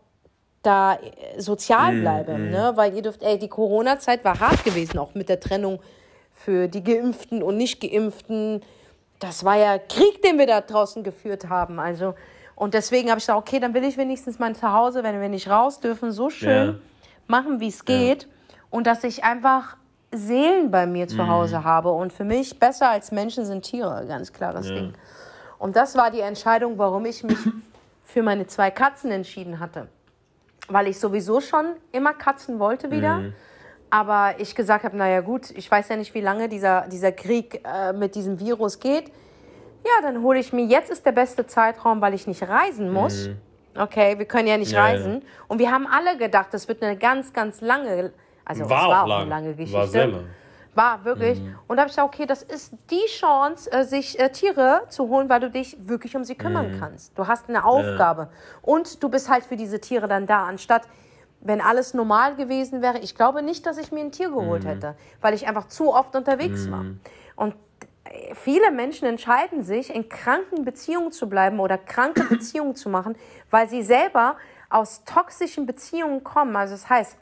[0.62, 2.52] da äh, sozial mm, bleibe, mm, mm.
[2.52, 2.72] ne?
[2.76, 5.80] Weil ihr dürft, ey, die Corona-Zeit war hart gewesen, auch mit der Trennung
[6.34, 8.62] für die Geimpften und Nicht-Geimpften.
[9.20, 11.80] Das war ja Krieg, den wir da draußen geführt haben.
[11.80, 12.16] Also,
[12.56, 15.50] und deswegen habe ich gesagt, okay, dann will ich wenigstens mein Zuhause, wenn wir nicht
[15.50, 16.76] raus dürfen, so schön ja.
[17.28, 18.24] machen, wie es geht.
[18.24, 18.30] Ja.
[18.70, 19.78] Und dass ich einfach
[20.12, 21.64] Seelen bei mir zu Hause mhm.
[21.64, 21.92] habe.
[21.92, 24.76] Und für mich besser als Menschen sind Tiere, ganz klares ja.
[24.76, 24.94] Ding.
[25.60, 27.38] Und das war die Entscheidung, warum ich mich
[28.04, 29.88] für meine zwei Katzen entschieden hatte.
[30.68, 33.18] Weil ich sowieso schon immer Katzen wollte wieder.
[33.18, 33.34] Mhm.
[33.92, 37.64] Aber ich gesagt habe, naja gut, ich weiß ja nicht, wie lange dieser, dieser Krieg
[37.64, 39.12] äh, mit diesem Virus geht
[39.86, 43.28] ja, dann hole ich mir, jetzt ist der beste Zeitraum, weil ich nicht reisen muss.
[43.28, 43.38] Mhm.
[43.78, 45.14] Okay, wir können ja nicht ja, reisen.
[45.14, 45.28] Ja.
[45.48, 48.12] Und wir haben alle gedacht, das wird eine ganz, ganz lange,
[48.44, 49.22] also war, es war auch, lang.
[49.22, 49.78] eine lange Geschichte.
[49.78, 50.26] War sehr lang.
[50.76, 51.40] War wirklich.
[51.40, 51.56] Mhm.
[51.68, 55.08] Und da habe ich gesagt, okay, das ist die Chance, äh, sich äh, Tiere zu
[55.10, 56.80] holen, weil du dich wirklich um sie kümmern mhm.
[56.80, 57.18] kannst.
[57.18, 58.24] Du hast eine Aufgabe.
[58.24, 58.30] Ja.
[58.62, 60.84] Und du bist halt für diese Tiere dann da, anstatt
[61.42, 64.68] wenn alles normal gewesen wäre, ich glaube nicht, dass ich mir ein Tier geholt mhm.
[64.68, 66.72] hätte, weil ich einfach zu oft unterwegs mhm.
[66.72, 66.86] war.
[67.38, 67.56] Und
[68.34, 73.16] viele Menschen entscheiden sich, in kranken Beziehungen zu bleiben oder kranke Beziehungen zu machen,
[73.50, 74.36] weil sie selber
[74.70, 76.56] aus toxischen Beziehungen kommen.
[76.56, 77.18] Also das heißt,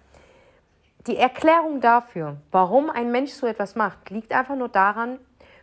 [1.08, 5.20] die Erklärung dafür, warum ein Mensch so etwas macht, liegt einfach nur daran,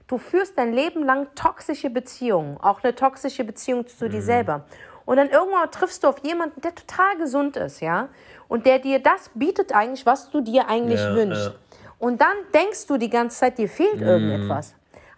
[0.07, 4.11] du führst dein Leben lang toxische Beziehungen, auch eine toxische Beziehung zu mhm.
[4.11, 4.65] dir selber.
[5.05, 8.09] Und dann irgendwann triffst du auf jemanden, der total gesund ist, ja,
[8.49, 11.49] und der dir das bietet eigentlich, was du dir eigentlich ja, wünschst.
[11.49, 11.55] Ja.
[11.99, 14.07] Und dann denkst du die ganze Zeit, dir fehlt mhm.
[14.07, 14.75] irgendetwas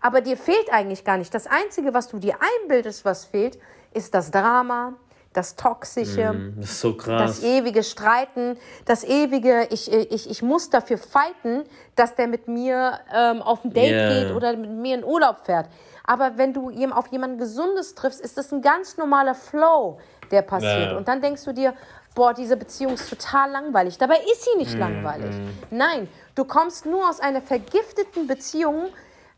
[0.06, 1.34] aber dir fehlt eigentlich gar nicht.
[1.34, 3.58] Das Einzige, was du dir einbildest, was fehlt,
[3.92, 4.94] ist das Drama,
[5.36, 8.56] das Toxische, mm, das, so das ewige Streiten,
[8.86, 11.64] das ewige, ich, ich, ich muss dafür fighten,
[11.94, 14.08] dass der mit mir ähm, auf ein Date yeah.
[14.08, 15.68] geht oder mit mir in Urlaub fährt.
[16.04, 19.98] Aber wenn du auf jemanden Gesundes triffst, ist das ein ganz normaler Flow,
[20.30, 20.90] der passiert.
[20.90, 20.96] Yeah.
[20.96, 21.74] Und dann denkst du dir,
[22.14, 23.98] boah, diese Beziehung ist total langweilig.
[23.98, 25.36] Dabei ist sie nicht mm, langweilig.
[25.36, 25.76] Mm.
[25.76, 28.88] Nein, du kommst nur aus einer vergifteten Beziehung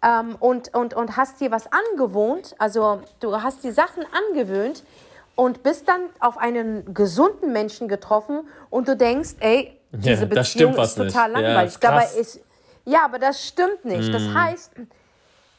[0.02, 4.84] ähm, und, und, und hast dir was angewohnt, also du hast die Sachen angewöhnt
[5.38, 10.74] und bist dann auf einen gesunden Menschen getroffen und du denkst, ey, diese ja, Beziehung
[10.74, 11.40] ist total nicht.
[11.40, 11.74] langweilig.
[11.74, 12.40] Ja, Dabei ist,
[12.84, 14.08] ja, aber das stimmt nicht.
[14.08, 14.12] Mm.
[14.12, 14.72] Das heißt,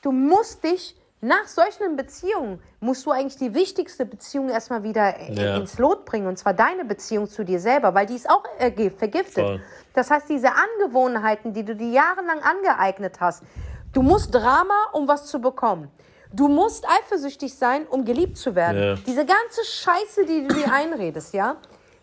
[0.02, 5.56] du musst dich nach solchen Beziehungen musst du eigentlich die wichtigste Beziehung erstmal wieder ja.
[5.56, 8.90] ins Lot bringen, und zwar deine Beziehung zu dir selber, weil die ist auch äh,
[8.90, 9.46] vergiftet.
[9.46, 9.62] Voll.
[9.94, 13.44] Das heißt, diese Angewohnheiten, die du dir jahrelang angeeignet hast,
[13.92, 15.90] Du musst Drama, um was zu bekommen.
[16.32, 18.82] Du musst eifersüchtig sein, um geliebt zu werden.
[18.82, 18.96] Ja.
[18.96, 21.58] Diese ganze Scheiße, die du dir einredest, ja,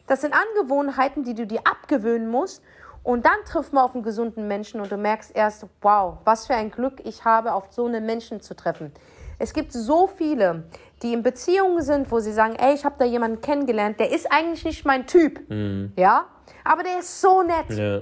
[0.06, 2.62] das sind Angewohnheiten, die du dir abgewöhnen musst.
[3.02, 6.54] Und dann trifft man auf einen gesunden Menschen und du merkst erst, wow, was für
[6.54, 8.92] ein Glück ich habe, auf so einen Menschen zu treffen.
[9.38, 10.64] Es gibt so viele,
[11.02, 14.26] die in Beziehungen sind, wo sie sagen, ey, ich habe da jemanden kennengelernt, der ist
[14.32, 15.92] eigentlich nicht mein Typ, mhm.
[15.94, 16.26] ja,
[16.64, 17.70] aber der ist so nett.
[17.70, 18.00] Ja.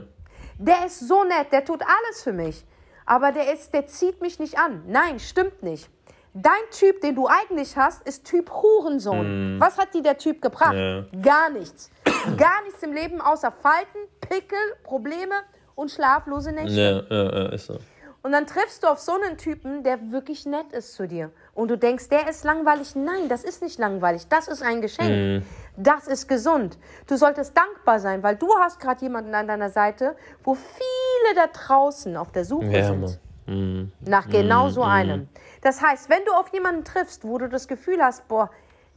[0.59, 2.65] Der ist so nett, der tut alles für mich
[3.07, 4.83] aber der, ist, der zieht mich nicht an.
[4.87, 5.89] Nein, stimmt nicht.
[6.37, 9.57] Dein Typ, den du eigentlich hast, ist Typ Hurensohn.
[9.57, 9.61] Mm.
[9.61, 10.75] Was hat dir der Typ gebracht?
[10.75, 11.05] Ja.
[11.23, 11.93] Gar nichts.
[12.37, 15.35] Gar nichts im Leben außer Falten, Pickel, Probleme
[15.77, 17.07] und schlaflose Nächte.
[17.09, 17.79] Ja, ja, ja, ist so.
[18.25, 21.31] Und dann triffst du auf so einen Typen, der wirklich nett ist zu dir.
[21.55, 22.97] Und du denkst, der ist langweilig.
[22.97, 24.27] Nein, das ist nicht langweilig.
[24.29, 25.43] Das ist ein Geschenk.
[25.43, 25.47] Mm.
[25.77, 26.79] Das ist gesund.
[27.07, 31.47] Du solltest dankbar sein, weil du hast gerade jemanden an deiner Seite, wo viele da
[31.47, 33.21] draußen auf der Suche ja, sind.
[33.47, 33.93] Mm.
[34.01, 34.89] Nach genau so mm.
[34.89, 35.29] einem.
[35.65, 38.51] Das heißt, wenn du auf jemanden triffst, wo du das Gefühl hast, boah,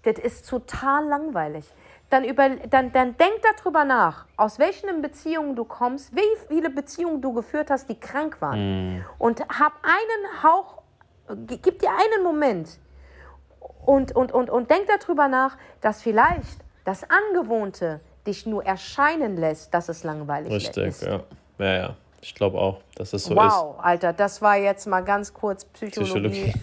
[0.03, 1.65] das ist total langweilig,
[2.09, 7.21] dann, über, dann, dann denk darüber nach, aus welchen Beziehungen du kommst, wie viele Beziehungen
[7.21, 8.97] du geführt hast, die krank waren.
[8.97, 9.05] Mm.
[9.17, 10.83] Und hab einen Hauch,
[11.47, 12.79] gib dir einen Moment
[13.85, 19.73] und, und, und, und denk darüber nach, dass vielleicht das Angewohnte dich nur erscheinen lässt,
[19.73, 21.03] dass es langweilig Richtig, ist.
[21.03, 21.09] Richtig,
[21.59, 21.65] ja.
[21.65, 21.95] Ja, ja.
[22.21, 23.53] Ich glaube auch, dass es so wow, ist.
[23.53, 26.51] Wow, Alter, das war jetzt mal ganz kurz Psychologie.
[26.51, 26.53] Psychologie.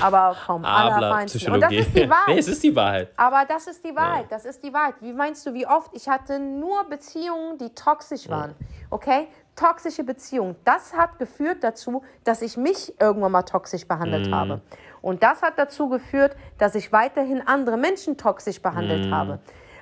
[0.00, 1.52] Aber vom allerfeinsten.
[1.52, 2.28] Und das ist die Wahrheit.
[2.28, 3.08] nee, es ist die Wahrheit.
[3.16, 4.94] Aber das ist die Wahrheit, das ist die Wahrheit.
[5.00, 5.90] Wie meinst du, wie oft?
[5.94, 8.54] Ich hatte nur Beziehungen, die toxisch waren.
[8.90, 9.28] Okay?
[9.54, 10.56] Toxische Beziehungen.
[10.64, 14.60] Das hat geführt dazu, dass ich mich irgendwann mal toxisch behandelt habe.
[15.02, 19.40] Und das hat dazu geführt, dass ich weiterhin andere Menschen toxisch behandelt habe.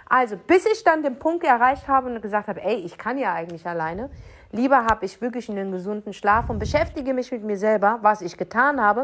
[0.08, 3.34] Also, bis ich dann den Punkt erreicht habe und gesagt habe, ey, ich kann ja
[3.34, 4.08] eigentlich alleine.
[4.56, 8.38] Lieber habe ich wirklich einen gesunden Schlaf und beschäftige mich mit mir selber, was ich
[8.38, 9.02] getan habe.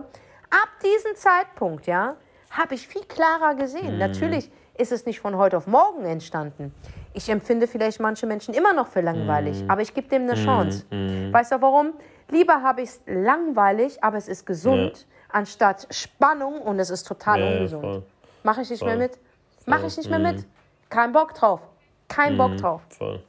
[0.50, 2.16] Ab diesem Zeitpunkt, ja,
[2.50, 3.98] habe ich viel klarer gesehen.
[3.98, 6.74] Natürlich ist es nicht von heute auf morgen entstanden.
[7.12, 10.86] Ich empfinde vielleicht manche Menschen immer noch für langweilig, aber ich gebe dem eine Chance.
[10.90, 11.92] Weißt du warum?
[12.30, 17.40] Lieber habe ich es langweilig, aber es ist gesund, anstatt Spannung und es ist total
[17.40, 18.05] Ja, ja, ungesund.
[18.42, 19.03] Mache ich nicht mehr Voll.
[19.03, 19.18] mit?
[19.66, 20.46] Mache ich nicht mehr mit?
[20.88, 21.61] Kein Bock drauf.
[22.09, 22.80] Kein Bock drauf.
[22.88, 23.22] Voll.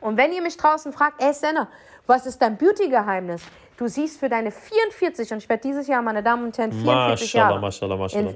[0.00, 1.68] Und wenn ihr mich draußen fragt, ey Senna,
[2.06, 3.42] was ist dein Beauty-Geheimnis?
[3.76, 7.34] Du siehst für deine 44, und ich werde dieses Jahr, meine Damen und Herren, 44
[7.34, 7.60] Maschallah, Jahre.
[7.60, 8.30] Maschallah, Maschallah.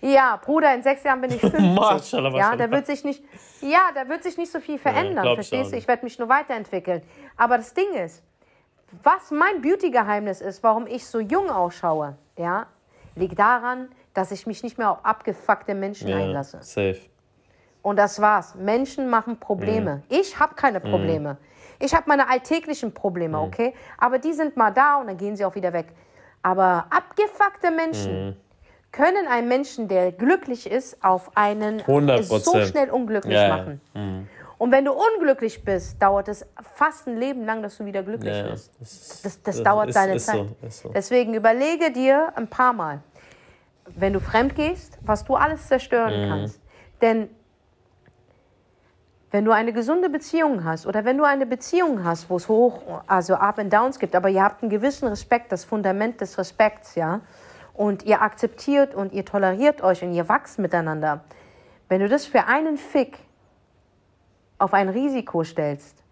[0.00, 1.60] In, ja, Bruder, in sechs Jahren bin ich 50.
[1.74, 2.70] Maschallah, ja, da Maschallah.
[2.72, 3.22] wird sich nicht,
[3.60, 5.76] ja, da wird sich nicht so viel verändern, ich verstehst du?
[5.76, 7.02] Ich werde mich nur weiterentwickeln.
[7.36, 8.22] Aber das Ding ist,
[9.04, 12.66] was mein Beauty-Geheimnis ist, warum ich so jung ausschaue, ja,
[13.14, 16.58] liegt daran, dass ich mich nicht mehr auf abgefuckte Menschen Ja, einlasse.
[16.62, 16.98] safe.
[17.82, 18.54] Und das war's.
[18.54, 20.02] Menschen machen Probleme.
[20.08, 21.38] Ich habe keine Probleme.
[21.78, 23.72] Ich habe meine alltäglichen Probleme, okay?
[23.96, 25.86] Aber die sind mal da und dann gehen sie auch wieder weg.
[26.42, 28.36] Aber abgefuckte Menschen
[28.92, 32.38] können einen Menschen, der glücklich ist, auf einen 100%.
[32.40, 33.56] so schnell unglücklich Ja, ja.
[33.56, 33.80] machen.
[34.58, 38.36] Und wenn du unglücklich bist, dauert es fast ein Leben lang, dass du wieder glücklich
[38.36, 38.72] Ja, bist.
[38.78, 40.46] Das, ist- Das, das dauert ist, deine ist Zeit.
[40.60, 40.88] So, so.
[40.90, 43.00] Deswegen überlege dir ein paar Mal,
[43.86, 46.28] wenn du fremd gehst, was du alles zerstören Mhm.
[46.28, 46.60] kannst.
[47.00, 47.30] Denn
[49.30, 53.02] wenn du eine gesunde Beziehung hast oder wenn du eine Beziehung hast, wo es hoch,
[53.06, 56.96] also Up and Downs gibt, aber ihr habt einen gewissen Respekt, das Fundament des Respekts,
[56.96, 57.20] ja,
[57.74, 61.20] und ihr akzeptiert und ihr toleriert euch und ihr wachst miteinander.
[61.88, 63.18] Wenn du das für einen Fick
[64.58, 66.02] auf ein Risiko stellst,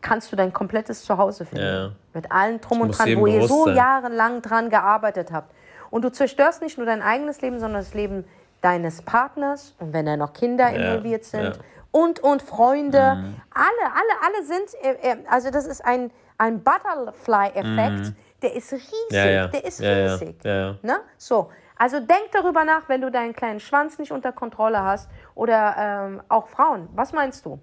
[0.00, 1.64] kannst du dein komplettes Zuhause finden.
[1.64, 1.92] Ja.
[2.14, 3.76] Mit allen drum und dran, wo ihr so sein.
[3.76, 5.54] jahrelang dran gearbeitet habt.
[5.90, 8.24] Und du zerstörst nicht nur dein eigenes Leben, sondern das Leben
[8.62, 11.52] deines Partners und wenn da noch Kinder involviert sind ja.
[11.92, 12.00] Mhm.
[12.00, 13.00] und und Freunde.
[13.00, 18.12] Alle, alle, alle sind, äh, äh, also das ist ein, ein Butterfly-Effekt,
[18.42, 19.16] der ist riesig, Mhm.
[19.16, 19.46] Ja, ja.
[19.48, 20.36] der ist Ja, riesig.
[20.44, 21.00] Ne?
[21.16, 25.74] So, also denk darüber nach, wenn du deinen kleinen Schwanz nicht unter Kontrolle hast oder
[25.78, 26.88] ähm, auch Frauen.
[26.94, 27.58] Was meinst du,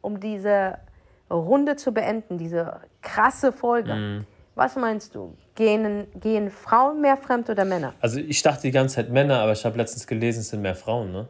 [0.00, 0.78] um diese
[1.30, 3.94] Runde zu beenden, diese krasse Folge?
[3.94, 4.26] Mhm.
[4.54, 5.36] Was meinst du?
[5.54, 7.94] Gehen, gehen Frauen mehr fremd oder Männer?
[8.00, 10.74] Also ich dachte die ganze Zeit Männer, aber ich habe letztens gelesen, es sind mehr
[10.74, 11.28] Frauen, ne?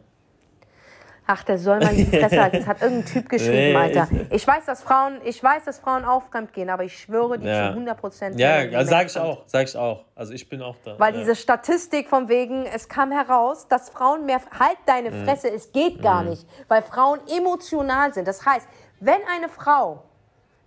[1.33, 2.57] Ach, der soll mal die Fresse halten.
[2.57, 4.07] Das hat irgendein Typ geschrieben, Alter.
[4.29, 7.67] ich- weiß, dass Frauen, ich weiß, dass Frauen fremd gehen, aber ich schwöre dir Ja.
[7.69, 8.37] zu 100 Prozent.
[8.39, 10.03] Ja, also sag ich auch, sag ich auch.
[10.13, 10.99] Also ich bin auch da.
[10.99, 11.19] Weil ja.
[11.21, 15.23] diese Statistik von wegen, es kam heraus, dass Frauen mehr, halt deine Mhm.
[15.25, 18.27] Fresse, es geht gar nicht, weil Frauen emotional sind.
[18.27, 18.67] Das heißt,
[18.99, 20.03] wenn eine Frau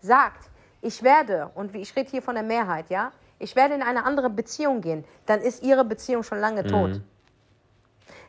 [0.01, 0.49] sagt,
[0.81, 4.31] ich werde, und ich rede hier von der Mehrheit, ja, ich werde in eine andere
[4.31, 6.69] Beziehung gehen, dann ist ihre Beziehung schon lange Mhm.
[6.69, 7.01] tot.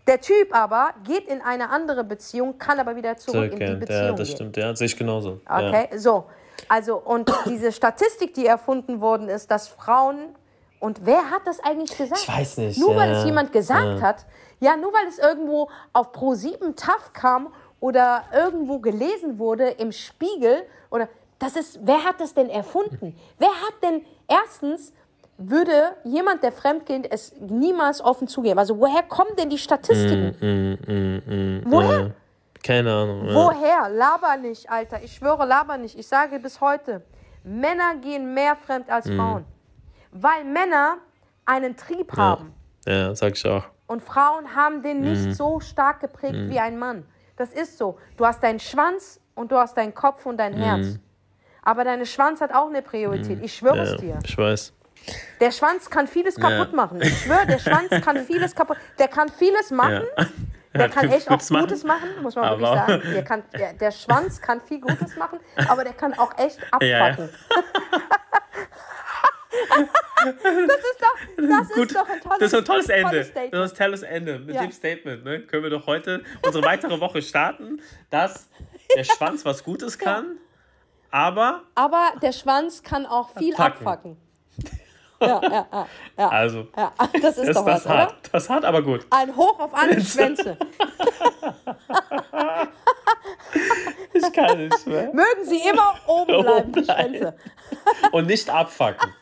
[0.08, 3.80] Der Typ aber geht in eine andere Beziehung, kann aber wieder zurück in die Zurück,
[3.80, 4.36] Beziehung ja, das gehen.
[4.36, 5.40] stimmt, ja, sehe ich genauso.
[5.50, 6.26] Okay, so.
[6.68, 10.36] Also, und diese Statistik, die erfunden worden ist, dass Frauen,
[10.80, 12.22] und wer hat das eigentlich gesagt?
[12.22, 14.02] Ich weiß nicht, Nur weil ja, es jemand gesagt ja.
[14.02, 14.26] hat,
[14.60, 20.64] ja, nur weil es irgendwo auf Pro7 TAF kam oder irgendwo gelesen wurde im Spiegel
[20.92, 23.18] oder das ist, wer hat das denn erfunden?
[23.38, 24.94] Wer hat denn erstens
[25.38, 28.58] würde jemand, der fremdgeht, es niemals offen zugeben?
[28.60, 30.36] Also woher kommen denn die Statistiken?
[30.40, 32.00] Mm, woher?
[32.02, 32.10] Ja.
[32.64, 33.28] Keine Ahnung.
[33.28, 33.34] Ja.
[33.36, 33.90] Woher?
[33.90, 35.04] Laber nicht, Alter.
[35.04, 35.98] Ich schwöre, laber nicht.
[36.00, 37.02] Ich sage bis heute,
[37.44, 39.18] Männer gehen mehr fremd als Mhm.
[39.18, 39.46] Frauen.
[40.12, 40.98] Weil Männer
[41.46, 42.54] einen Trieb haben.
[42.88, 43.66] ja, sag ich auch.
[43.88, 47.06] Und Frauen haben den nicht so stark geprägt wie ein Mann.
[47.36, 48.00] Das ist so.
[48.18, 50.98] Du hast deinen Schwanz und du hast deinen Kopf und dein Herz.
[51.62, 53.44] Aber dein Schwanz hat auch eine Priorität.
[53.44, 53.92] Ich schwöre es.
[53.92, 54.20] Ja, dir.
[54.24, 54.74] ich weiß.
[55.40, 57.02] Der Schwanz kann vieles kaputt machen.
[57.02, 58.78] Ich schwöre, der Schwanz kann vieles kaputt.
[59.00, 60.04] Der kann vieles machen.
[60.78, 61.68] Der kann echt auch Gutes machen.
[61.68, 63.02] Gutes machen, muss man wirklich sagen.
[63.14, 65.40] Der, kann, der, der Schwanz kann viel Gutes machen,
[65.70, 66.90] aber der kann auch echt abpacken.
[66.90, 67.30] Ja, ja.
[70.26, 73.10] Das ist doch, das Gut, ist doch ein tolles, das ist ein tolles Ende.
[73.10, 73.66] tolles das Statement.
[73.66, 74.40] ist ein tolles Ende.
[74.40, 74.62] Mit Ja.
[74.64, 78.50] dem Statement ne, können wir doch heute unsere weitere Woche starten, dass
[78.96, 80.38] der Schwanz was Gutes kann,
[81.12, 83.78] aber Aber der Schwanz kann auch viel Packen.
[83.88, 84.18] abfacken.
[85.28, 86.28] Ja, ja, ja, ja.
[86.30, 86.92] also ja.
[87.22, 88.12] Das ist ist doch was, das hart.
[88.12, 88.20] oder?
[88.32, 89.06] Das hart, aber gut.
[89.10, 90.58] Ein Hoch auf alle Schwänze.
[94.14, 95.12] Ich kann nicht mehr.
[95.14, 96.84] Mögen sie immer oben bleiben, die.
[96.86, 97.36] Schwänze.
[98.12, 99.14] Und nicht abfacken.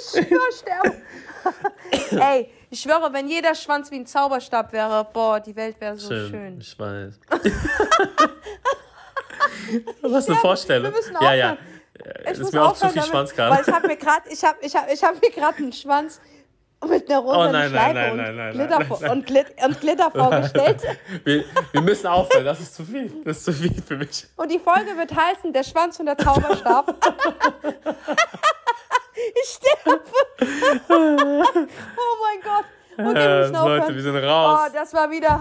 [0.00, 1.02] Ich schwöre, sterben.
[2.20, 6.08] Ey, ich schwöre, wenn jeder Schwanz wie ein Zauberstab wäre, boah, die Welt wäre so
[6.08, 6.30] schön.
[6.30, 7.18] Schön, ich weiß.
[10.02, 10.92] Was eine Vorstellung.
[10.92, 11.56] wir müssen ja, ja.
[12.24, 13.62] Es Ich ist mir auch zu viel damit, Schwanz Weil gerade.
[13.66, 16.20] ich habe mir gerade, ich habe ich hab, ich hab mir einen Schwanz
[16.88, 19.10] mit einer Oh nein, nein, Schleife nein, und, nein, Glitter vor-.
[19.10, 20.80] Und, Glit und Glitter vorgestellt.
[21.24, 23.12] Wir, wir müssen aufhören, das ist zu viel.
[23.24, 24.26] Das ist zu viel für mich.
[24.36, 26.94] Und die Folge wird heißen Der Schwanz und der Zauberstab.
[29.14, 30.00] ich sterbe.
[30.88, 31.44] oh
[32.22, 32.64] mein Gott.
[32.96, 33.78] Okay, wir Äh, müssen aufhören.
[33.80, 34.70] Leute, wir sind Oh, raus.
[34.72, 35.40] das war wieder.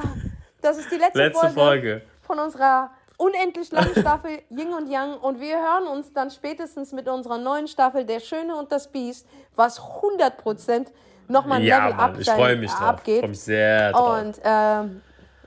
[0.62, 2.02] Das ist die letzte, Letzte Folge, Folge.
[2.22, 5.18] von unserer unendlich langen Staffel Yin und Yang.
[5.20, 9.28] Und wir hören uns dann spätestens mit unserer neuen Staffel Der Schöne und das Biest,
[9.56, 10.88] was 100%
[11.28, 12.80] nochmal ein Ja, Level Mann, up ich freue mich drauf.
[12.82, 13.20] Ich abgeht.
[13.20, 14.20] freue mich sehr drauf.
[14.22, 15.02] Und ähm,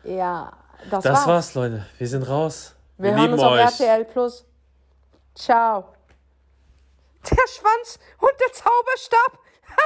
[0.04, 0.52] ja,
[0.90, 1.26] das, Das war's.
[1.26, 1.86] war's, Leute.
[1.98, 2.74] Wir sind raus.
[2.98, 3.60] Wir, Wir, hören uns auf euch.
[3.80, 4.44] RTL Plus.
[5.34, 5.84] Ciao.
[7.30, 9.38] Der Schwanz und der Zauberstab.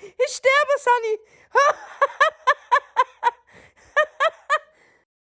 [0.00, 1.18] ich sterbe, Sunny.